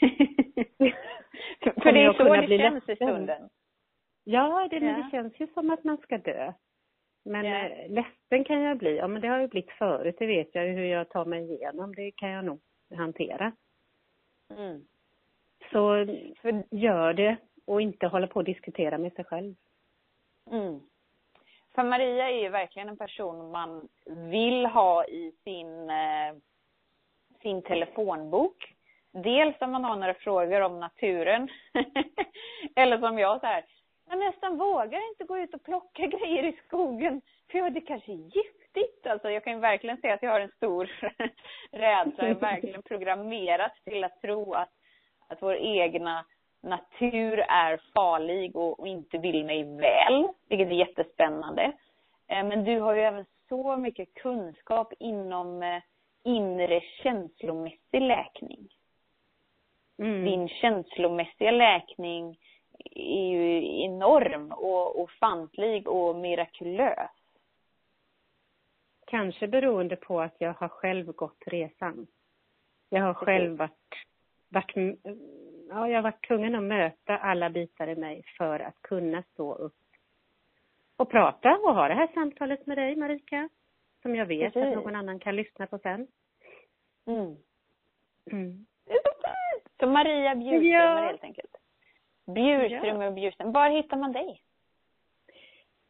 för, 1.82 1.92
det 1.92 2.00
är 2.00 2.12
så 2.12 2.24
det 2.48 2.58
känns 2.58 2.88
i 2.88 2.96
stunden. 2.96 3.48
Ja, 4.30 4.68
det, 4.70 4.76
Ja. 4.76 4.92
det 4.96 5.08
känns 5.10 5.40
ju 5.40 5.46
som 5.54 5.70
att 5.70 5.84
man 5.84 5.96
ska 5.98 6.18
dö. 6.18 6.52
Men 7.24 7.44
Ja. 7.46 7.56
eh, 7.68 7.90
ledsen 7.90 8.44
kan 8.44 8.60
jag 8.60 8.78
bli. 8.78 8.96
Ja, 8.96 9.06
men 9.08 9.22
det 9.22 9.28
har 9.28 9.38
jag 9.38 9.50
blivit 9.50 9.70
förut. 9.70 10.16
Det 10.18 10.26
vet 10.26 10.54
jag 10.54 10.66
ju 10.66 10.72
hur 10.72 10.84
jag 10.84 11.08
tar 11.08 11.24
mig 11.24 11.52
igenom. 11.52 11.94
Det 11.94 12.10
kan 12.10 12.30
jag 12.30 12.44
nog 12.44 12.60
hantera. 12.96 13.52
Mm. 14.56 14.84
Så 15.72 16.06
För, 16.42 16.64
gör 16.76 17.12
det 17.12 17.36
och 17.66 17.80
inte 17.82 18.06
hålla 18.06 18.26
på 18.26 18.34
och 18.36 18.44
diskutera 18.44 18.98
med 18.98 19.12
sig 19.12 19.24
själv. 19.24 19.54
mm. 20.50 20.80
för 21.74 21.82
Maria 21.84 22.30
är 22.30 22.42
ju 22.42 22.48
verkligen 22.48 22.88
en 22.88 22.96
person 22.96 23.50
man 23.50 23.88
vill 24.06 24.66
ha 24.66 25.04
i 25.04 25.32
sin, 25.44 25.90
eh, 25.90 26.34
sin 27.42 27.62
telefonbok. 27.62 28.74
Dels 29.12 29.56
om 29.60 29.70
man 29.72 29.84
har 29.84 29.96
några 29.96 30.14
frågor 30.14 30.60
om 30.60 30.80
naturen. 30.80 31.48
Eller 32.76 32.98
som 32.98 33.18
jag 33.18 33.40
så 33.40 33.46
här, 33.46 33.64
jag 34.10 34.18
nästan 34.18 34.58
vågar 34.58 35.08
inte 35.08 35.24
gå 35.24 35.38
ut 35.38 35.54
och 35.54 35.62
plocka 35.64 36.06
grejer 36.06 36.42
i 36.44 36.58
skogen. 36.66 37.20
För 37.50 37.58
jag, 37.58 37.72
det 37.72 37.80
kanske 37.80 38.12
är 38.12 38.16
giftigt. 38.16 39.06
Alltså 39.06 39.30
jag 39.30 39.44
kan 39.44 39.52
ju 39.52 39.58
verkligen 39.58 40.00
se 40.00 40.10
att 40.10 40.22
jag 40.22 40.30
har 40.30 40.40
en 40.40 40.52
stor 40.56 40.84
rädsla. 41.70 42.14
Jag 42.24 42.30
är 42.30 42.34
verkligen 42.34 42.82
programmerat 42.82 43.72
till 43.84 44.04
att 44.04 44.20
tro 44.20 44.54
att, 44.54 44.70
att 45.28 45.42
vår 45.42 45.56
egna 45.56 46.24
natur 46.62 47.38
är 47.38 47.80
farlig 47.94 48.56
och, 48.56 48.80
och 48.80 48.88
inte 48.88 49.18
vill 49.18 49.44
mig 49.44 49.64
väl. 49.64 50.28
Vilket 50.48 50.68
är 50.68 50.72
jättespännande. 50.72 51.72
Eh, 52.28 52.44
Men 52.44 52.64
du 52.64 52.80
har 52.80 52.94
ju 52.94 53.00
även 53.00 53.24
så 53.48 53.76
mycket 53.76 54.14
kunskap 54.14 54.92
inom 54.98 55.62
eh, 55.62 55.82
inre 56.24 56.80
känslomässig 56.80 58.00
läkning 58.00 58.68
Mm. 60.00 60.24
din 60.24 60.48
känslomässiga 60.48 61.50
läkning 61.50 62.38
är 62.94 63.28
ju 63.28 63.82
enorm 63.84 64.52
och 64.52 65.00
ofantlig 65.00 65.88
och 65.88 66.16
mirakulös. 66.16 67.10
Kanske 69.06 69.48
beroende 69.48 69.96
på 69.96 70.20
att 70.20 70.34
jag 70.38 70.52
har 70.52 70.68
själv 70.68 71.12
gått 71.12 71.42
resan. 71.46 72.06
Jag 72.88 73.02
har 73.02 73.14
själv 73.14 73.56
varit, 73.56 73.94
varit, 74.48 74.76
ja, 75.68 75.88
jag 75.88 75.96
har 75.96 76.02
varit 76.02 76.26
tvungen 76.28 76.54
att 76.54 76.62
möta 76.62 77.18
alla 77.18 77.50
bitar 77.50 77.88
i 77.88 77.96
mig 77.96 78.22
för 78.38 78.60
att 78.60 78.82
kunna 78.82 79.22
stå 79.22 79.54
upp 79.54 79.74
och 80.96 81.10
prata 81.10 81.56
och 81.56 81.74
ha 81.74 81.88
det 81.88 81.94
här 81.94 82.08
samtalet 82.14 82.66
med 82.66 82.78
dig 82.78 82.96
Marika. 82.96 83.48
Som 84.02 84.16
jag 84.16 84.26
vet 84.26 84.52
Precis. 84.52 84.76
att 84.76 84.84
någon 84.84 84.96
annan 84.96 85.18
kan 85.20 85.36
lyssna 85.36 85.66
på 85.66 85.78
sen. 85.78 86.06
Mm. 87.06 87.36
Mm. 88.32 88.66
Så 89.80 89.86
Maria 89.86 90.34
Bjurströmer 90.34 91.02
Ja. 91.02 91.06
helt 91.06 91.24
enkelt. 91.24 91.57
Bjurströmer 92.34 93.06
och 93.06 93.12
Bjurströmer. 93.12 93.52
Var 93.52 93.70
hittar 93.70 93.96
man 93.96 94.12
dig? 94.12 94.42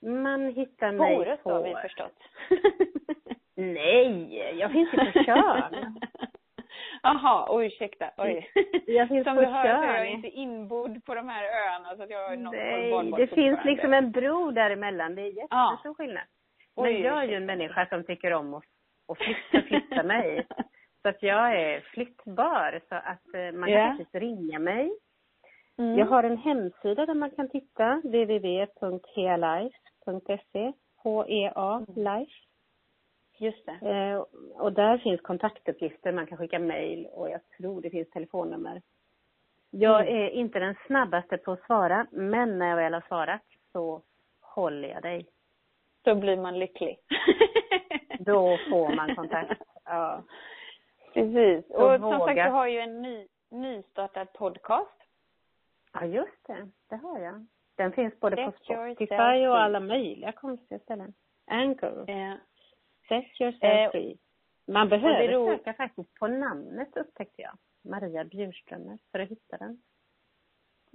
Man 0.01 0.47
hittar 0.49 0.93
mig 0.93 1.17
Orust 1.17 1.43
på... 1.43 1.51
har 1.51 1.63
vi 1.63 1.75
förstått. 1.75 2.23
Nej, 3.55 4.59
jag 4.59 4.73
finns 4.73 4.93
ju 4.95 4.99
på 4.99 5.25
Tjörn. 5.25 6.01
Jaha, 7.03 7.47
oj 7.51 7.67
ursäkta. 7.67 8.11
Oj. 8.17 8.51
Jag 8.87 9.09
finns 9.09 9.25
Som 9.25 9.35
på 9.37 9.41
du 9.41 9.47
hör 9.47 9.63
så 9.77 9.83
är 9.83 9.97
jag 9.97 10.11
inte 10.11 10.29
inbodd 10.29 11.05
på 11.05 11.15
de 11.15 11.29
här 11.29 11.45
öarna 11.45 11.97
så 11.97 12.03
att 12.03 12.11
jag 12.11 12.29
har 12.29 12.37
något 12.37 12.53
Nej, 12.53 13.13
det 13.17 13.27
finns 13.27 13.65
liksom 13.65 13.95
en 13.95 14.11
bro 14.11 14.51
däremellan. 14.51 15.15
Det 15.15 15.23
är 15.23 15.27
jättestor 15.27 15.95
skillnad. 15.95 16.23
Men 16.77 16.85
Oj, 16.85 17.01
jag 17.01 17.23
är 17.23 17.29
ju 17.29 17.35
en 17.35 17.47
människa 17.47 17.87
som 17.87 18.05
tycker 18.05 18.33
om 18.33 18.55
att, 18.55 18.65
att 19.09 19.19
flytta, 19.19 19.67
flytta 19.69 20.03
mig. 20.03 20.47
Så 21.03 21.09
att 21.09 21.23
jag 21.23 21.61
är 21.61 21.81
flyttbar. 21.81 22.81
Så 22.89 22.95
att 22.95 23.35
eh, 23.35 23.59
man 23.59 23.69
kan 23.69 23.79
Ja. 23.79 23.89
faktiskt 23.89 24.15
ringa 24.15 24.59
mig. 24.59 24.91
Mm. 25.79 25.99
Jag 25.99 26.07
har 26.07 26.25
en 26.25 26.37
hemsida 26.39 27.07
där 27.07 27.15
man 27.15 27.31
kan 27.31 27.49
titta. 27.49 28.01
www.healife.se 28.05 30.73
H-E-A 30.97 31.85
Life. 31.97 32.33
Just 33.39 33.67
det. 33.67 33.79
Eh, 33.91 34.25
och 34.61 34.73
där 34.73 34.99
finns 34.99 35.21
kontaktuppgifter. 35.21 36.13
Man 36.13 36.27
kan 36.27 36.39
skicka 36.39 36.59
mejl 36.59 37.07
och 37.07 37.31
jag 37.31 37.41
tror 37.59 37.81
det 37.83 37.91
finns 37.91 38.11
telefonnummer. 38.11 38.83
Jag 39.71 40.01
Mm. 40.09 40.15
är 40.17 40.31
inte 40.31 40.59
den 40.59 40.75
snabbaste 40.87 41.37
på 41.39 41.53
att 41.53 41.65
svara, 41.67 42.07
men 42.11 42.59
när 42.59 42.69
jag 42.69 42.77
väl 42.77 42.95
har 42.95 43.05
svarat 43.09 43.43
så 43.73 44.03
håller 44.41 44.89
jag 44.89 45.03
dig. 45.03 45.27
Då 46.03 46.15
blir 46.15 46.37
man 46.37 46.59
lycklig. 46.59 46.99
Då 48.19 48.59
får 48.71 48.95
man 48.95 49.15
kontakt. 49.17 49.63
Ja. 49.91 50.23
Precis. 51.15 51.67
Så 51.69 51.95
Och 51.95 52.01
som 52.01 52.19
sagt, 52.19 52.35
du 52.45 52.51
har 52.51 52.67
ju 52.67 52.79
en 52.79 53.03
ny, 53.03 53.27
nystartad 53.51 54.33
podcast. 54.33 55.03
Ja, 56.01 56.07
just 56.07 56.47
det. 56.47 56.69
Det 56.89 56.97
har 56.97 57.19
jag. 57.19 57.47
Den 57.77 57.93
finns 57.93 58.21
både 58.21 58.37
på 58.37 58.43
Set 58.53 58.71
yourself 58.71 58.97
Spotify 58.97 59.47
och 59.47 59.59
alla 59.61 59.81
möjliga 59.81 60.33
konstiga 60.33 60.79
ställen. 60.79 61.15
Anchor. 61.47 62.11
Eh, 62.11 62.35
Set 63.09 63.41
yourself 63.41 63.63
Eh, 63.65 63.91
free. 63.91 64.19
Man 64.67 64.89
behöver 64.89 65.29
ro- 65.29 65.47
söka 65.47 65.73
faktiskt 65.75 66.15
på 66.15 66.27
namnet 66.27 66.97
upptäckte 66.97 67.43
jag. 67.43 67.53
Maria 67.85 68.25
Bjurströmer 68.25 68.99
för 69.13 69.19
att 69.19 69.29
hitta 69.29 69.57
den. 69.57 69.83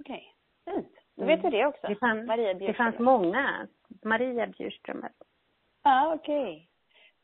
Okej. 0.00 0.34
Fint. 0.64 0.94
Då 1.16 1.22
Mm. 1.22 1.36
vet 1.36 1.44
vi 1.52 1.56
det 1.58 1.66
också. 1.66 1.86
Det, 1.86 1.96
fann, 1.96 2.26
Maria 2.26 2.54
det 2.54 2.74
fanns 2.74 2.98
många. 2.98 3.68
Maria 4.04 4.46
Bjurströmer. 4.46 5.12
Ja, 5.82 6.14
okej. 6.14 6.68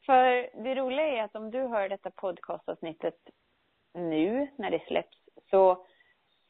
För 0.07 0.63
det 0.65 0.75
roliga 0.75 1.07
är 1.07 1.23
att 1.23 1.37
om 1.37 1.51
du 1.51 1.59
hör 1.61 1.89
detta 1.89 2.11
podcastavsnittet 2.11 3.19
nu 3.95 4.49
när 4.57 4.71
det 4.71 4.87
släpps 4.87 5.19
så, 5.51 5.87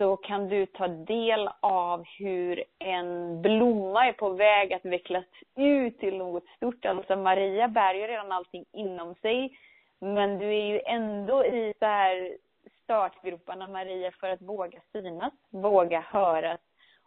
så 0.00 0.16
kan 0.16 0.48
du 0.48 0.66
ta 0.66 0.88
del 0.88 1.48
av 1.60 2.04
hur 2.18 2.64
en 2.78 3.42
blomma 3.42 4.06
är 4.06 4.12
på 4.12 4.28
väg 4.28 4.72
att 4.72 4.84
vecklas 4.84 5.24
ut 5.56 5.98
till 5.98 6.16
något 6.16 6.44
stort. 6.56 6.84
Alltså 6.84 7.16
Maria 7.16 7.68
bär 7.68 7.94
ju 7.94 8.06
redan 8.06 8.32
allting 8.32 8.64
inom 8.72 9.14
sig. 9.14 9.58
Men 9.98 10.38
du 10.38 10.46
är 10.46 10.66
ju 10.66 10.80
ändå 10.86 11.44
i 11.44 11.74
så 11.78 11.86
här 11.86 12.36
startgroparna 12.84 13.68
Maria 13.68 14.10
för 14.10 14.28
att 14.28 14.42
våga 14.42 14.80
synas, 14.92 15.32
våga 15.50 16.00
höras 16.00 16.60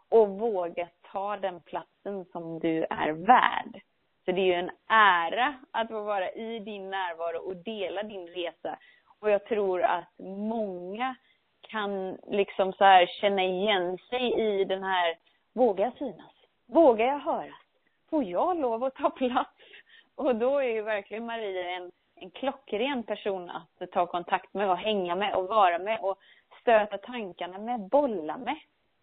och 0.08 0.28
våga 0.28 0.88
ta 1.12 1.36
den 1.36 1.60
platsen 1.60 2.24
som 2.32 2.58
du 2.58 2.86
är 2.90 3.12
värd. 3.12 3.80
Så 4.24 4.32
det 4.32 4.40
är 4.40 4.46
ju 4.46 4.52
en 4.54 4.70
ära 4.88 5.54
att 5.70 5.88
få 5.88 6.00
vara 6.00 6.30
i 6.30 6.58
din 6.58 6.90
närvaro 6.90 7.38
och 7.38 7.56
dela 7.56 8.02
din 8.02 8.26
resa. 8.26 8.78
Och 9.20 9.30
jag 9.30 9.44
tror 9.44 9.82
att 9.82 10.18
många 10.48 11.14
kan 11.68 12.18
liksom 12.26 12.72
så 12.72 12.84
här 12.84 13.06
känna 13.06 13.42
igen 13.42 13.98
sig 14.10 14.34
i 14.40 14.64
den 14.64 14.82
här, 14.82 15.16
vågar 15.52 15.84
jag 15.84 15.96
synas? 15.98 16.32
Vågar 16.66 17.06
jag 17.06 17.18
höras? 17.18 17.64
Får 18.10 18.24
jag 18.24 18.56
lov 18.56 18.84
att 18.84 18.94
ta 18.94 19.10
plats? 19.10 19.50
Och 20.14 20.36
då 20.36 20.58
är 20.58 20.68
ju 20.68 20.82
verkligen 20.82 21.26
Maria 21.26 21.70
en, 21.70 21.92
en 22.16 22.30
klockren 22.30 23.02
person 23.02 23.50
att 23.50 23.90
ta 23.92 24.06
kontakt 24.06 24.54
med 24.54 24.70
och 24.70 24.78
hänga 24.78 25.14
med 25.14 25.34
och 25.34 25.48
vara 25.48 25.78
med 25.78 26.00
och 26.00 26.18
stöta 26.60 26.98
tankarna 26.98 27.58
med, 27.58 27.80
bolla 27.80 28.38
med. 28.38 28.56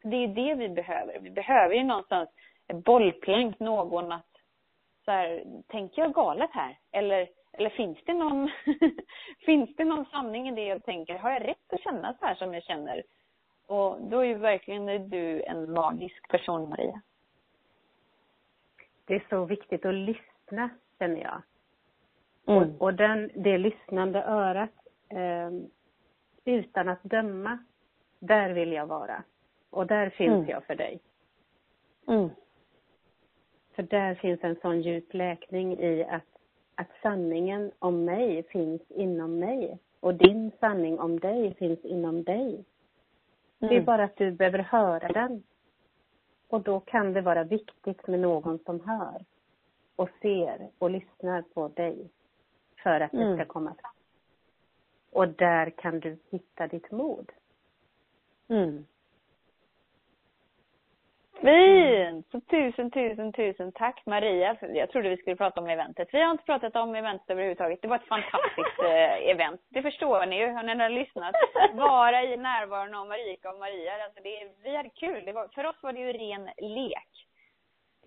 Det 0.04 0.15
är 0.15 0.28
det 0.28 0.56
vi 0.56 0.69
behöver. 0.69 1.19
Vi 1.19 1.30
behöver 1.30 1.76
ju 1.76 1.84
någonstans 1.84 2.30
ett 2.67 2.84
bollplank, 2.84 3.60
någon 3.60 4.12
att 4.12 4.32
så 5.06 5.12
här, 5.12 5.43
tänker 5.67 6.02
jag 6.02 6.13
galet 6.13 6.50
här? 6.54 6.78
Eller, 6.91 7.28
eller 7.54 7.70
finns 7.70 7.98
det 8.06 8.14
någon 8.14 8.50
finns 9.46 9.76
det 9.76 9.86
någon 9.86 10.06
sanning 10.06 10.50
i 10.50 10.56
det 10.56 10.66
jag 10.66 10.84
tänker? 10.84 11.18
Har 11.18 11.32
jag 11.32 11.48
rätt 11.48 11.74
att 11.74 11.82
känna 11.82 12.14
så 12.20 12.26
här 12.26 12.36
som 12.36 12.54
jag 12.54 12.64
känner? 12.64 13.04
Och 13.68 14.02
då 14.02 14.20
är 14.20 14.24
ju 14.24 14.34
verkligen 14.34 15.10
du 15.10 15.44
en 15.44 15.72
magisk 15.72 16.28
person, 16.28 16.70
Maria. 16.70 17.02
Det 19.06 19.16
är 19.16 19.26
så 19.30 19.46
viktigt 19.46 19.86
att 19.86 19.94
lyssna, 19.94 20.70
känner 21.00 21.22
jag. 21.22 21.42
Mm. 22.46 22.76
Och, 22.76 22.82
och 22.82 22.94
den, 22.94 23.32
det 23.36 23.58
lyssnande 23.58 24.24
örat, 24.24 24.70
eh, 25.10 25.52
utan 26.46 26.90
att 26.90 27.04
döma, 27.04 27.58
där 28.20 28.50
vill 28.50 28.72
jag 28.72 28.86
vara. 28.86 29.24
Och 29.70 29.88
där 29.88 30.10
finns 30.10 30.34
Mm. 30.34 30.50
jag 30.50 30.64
för 30.64 30.76
dig. 30.76 31.00
Mm. 32.08 32.30
För 33.76 33.84
där 33.84 34.16
finns 34.16 34.44
en 34.44 34.56
sån 34.56 34.82
djup 34.82 35.14
läkning 35.14 35.80
i 35.80 36.04
att, 36.04 36.31
att 36.82 37.02
sanningen 37.02 37.72
om 37.80 38.06
mig 38.06 38.44
finns 38.44 38.82
inom 38.91 39.39
mig. 39.39 39.78
Och 40.00 40.15
din 40.15 40.52
sanning 40.60 41.00
om 41.00 41.20
dig 41.20 41.54
finns 41.54 41.86
inom 41.86 42.24
dig. 42.24 42.63
Det 43.60 43.65
är 43.65 43.72
Mm. 43.72 43.86
bara 43.86 44.04
att 44.04 44.15
du 44.15 44.32
behöver 44.32 44.60
höra 44.60 45.08
den. 45.08 45.44
Och 46.48 46.62
då 46.62 46.80
kan 46.80 47.13
det 47.13 47.22
vara 47.22 47.44
viktigt 47.44 48.08
med 48.08 48.20
någon 48.20 48.60
som 48.65 48.80
hör 48.80 49.26
och 49.96 50.10
ser 50.22 50.70
och 50.80 50.89
lyssnar 50.89 51.41
på 51.41 51.67
dig 51.67 52.10
för 52.84 53.00
att 53.02 53.12
det 53.12 53.24
Mm. 53.24 53.36
ska 53.38 53.46
komma 53.46 53.74
fram. 53.82 53.91
Och 55.12 55.28
där 55.28 55.70
kan 55.70 56.00
du 56.00 56.17
hitta 56.30 56.67
ditt 56.67 56.91
mod. 56.91 57.32
Mm. 58.48 58.86
Fint! 61.41 62.32
Så 62.32 62.41
tusen, 62.41 62.91
tusen, 62.91 63.34
tusen 63.34 63.71
tack 63.71 64.06
Maria. 64.06 64.58
Jag 64.62 64.89
trodde 64.89 65.10
vi 65.10 65.17
skulle 65.17 65.36
prata 65.36 65.62
om 65.62 65.67
eventet. 65.67 66.10
Vi 66.12 66.21
har 66.21 66.32
inte 66.32 66.43
pratat 66.43 66.75
om 66.75 66.95
eventet 66.95 67.30
överhuvudtaget. 67.30 67.82
Det 67.82 67.88
var 67.88 67.95
ett 67.95 68.08
fantastiskt 68.08 68.80
eh, 68.84 69.30
event. 69.30 69.62
Det 69.69 69.82
förstår 69.82 70.25
ni 70.25 70.39
ju, 70.39 70.47
har 70.47 70.63
ni 70.63 70.75
har 70.75 70.89
lyssnat. 70.89 71.36
Vara 71.73 72.23
i 72.23 72.38
närvaron 72.38 72.95
av 72.95 73.08
Marika 73.08 73.49
och 73.49 73.60
Maria. 73.60 73.91
Alltså 74.04 74.23
det, 74.23 74.51
vi 74.63 74.75
hade 74.75 74.89
kul. 74.89 75.34
Var, 75.34 75.47
för 75.47 75.65
oss 75.65 75.75
var 75.84 75.93
det 75.93 75.99
ju 75.99 76.13
ren 76.13 76.49
lek. 76.58 77.27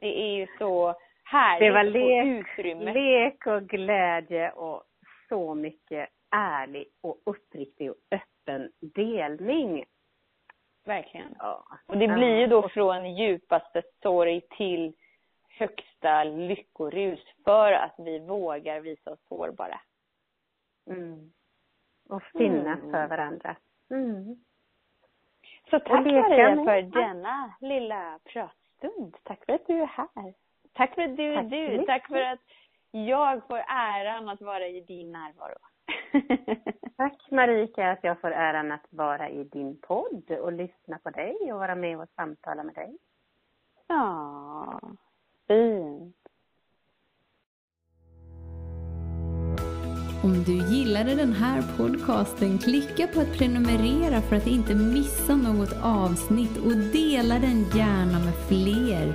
Det 0.00 0.20
är 0.20 0.36
ju 0.36 0.46
så 0.58 0.94
härligt 1.24 1.68
Det 1.68 1.72
var 1.72 1.84
lek, 1.84 2.26
utrymme. 2.26 2.92
lek 2.92 3.46
och 3.46 3.62
glädje 3.62 4.50
och 4.50 4.82
så 5.28 5.54
mycket 5.54 6.08
ärlig 6.36 6.86
och 7.02 7.18
uppriktig 7.26 7.90
och 7.90 7.96
öppen 8.10 8.70
delning. 8.80 9.84
Verkligen. 10.84 11.34
Ja. 11.38 11.64
Och 11.86 11.96
det 11.98 12.08
blir 12.08 12.36
ju 12.38 12.46
då 12.46 12.68
från 12.68 13.14
djupaste 13.16 13.82
sorg 14.02 14.40
till 14.40 14.92
högsta 15.48 16.24
lyckorus 16.24 17.20
för 17.44 17.72
att 17.72 17.94
vi 17.98 18.18
vågar 18.18 18.80
visa 18.80 19.10
oss 19.12 19.20
sårbara. 19.28 19.80
Mm. 20.90 21.32
Och 22.08 22.22
finnas 22.22 22.78
Mm. 22.78 22.90
för 22.90 23.06
varandra. 23.06 23.56
Mm. 23.90 24.36
Så 25.70 25.78
tack 25.80 25.90
Maria 26.04 26.54
med. 26.54 26.64
för 26.64 26.82
denna 26.82 27.54
lilla 27.60 28.18
pratstund. 28.24 29.16
Tack 29.22 29.44
för 29.44 29.52
att 29.52 29.66
du 29.66 29.82
är 29.82 29.86
här. 29.86 30.34
Tack 30.72 30.94
för 30.94 31.02
att 31.02 31.16
du 31.16 31.32
är 31.32 31.36
Tack 31.42 31.50
du. 31.50 31.68
mycket. 31.68 31.86
Tack 31.86 32.08
för 32.08 32.20
att 32.22 32.40
jag 32.90 33.46
får 33.46 33.62
äran 33.68 34.28
att 34.28 34.40
vara 34.40 34.66
i 34.68 34.80
din 34.80 35.12
närvaro. 35.12 35.58
Tack 36.96 37.31
Marika 37.31 37.90
att 37.90 38.05
jag 38.05 38.20
får 38.20 38.31
äran 38.31 38.72
att 38.72 38.87
vara 38.90 39.31
i 39.31 39.44
din 39.44 39.77
podd 39.81 40.31
och 40.31 40.53
lyssna 40.53 40.98
på 40.98 41.11
dig 41.11 41.53
och 41.53 41.59
vara 41.59 41.74
med 41.74 42.00
och 42.00 42.09
samtala 42.16 42.62
med 42.62 42.74
dig. 42.74 42.98
ja, 43.88 44.81
fint. 45.48 46.16
Om 50.24 50.42
du 50.46 50.77
gillade 50.77 51.14
den 51.14 51.33
här 51.33 51.62
podcasten, 51.77 52.59
klicka 52.59 53.07
på 53.07 53.20
att 53.20 53.38
prenumerera 53.38 54.20
för 54.20 54.37
att 54.37 54.46
inte 54.46 54.74
missa 54.74 55.37
något 55.37 55.72
avsnitt 55.83 56.57
och 56.59 56.77
dela 56.77 57.35
den 57.35 57.62
gärna 57.74 58.18
med 58.18 58.35
fler. 58.48 59.14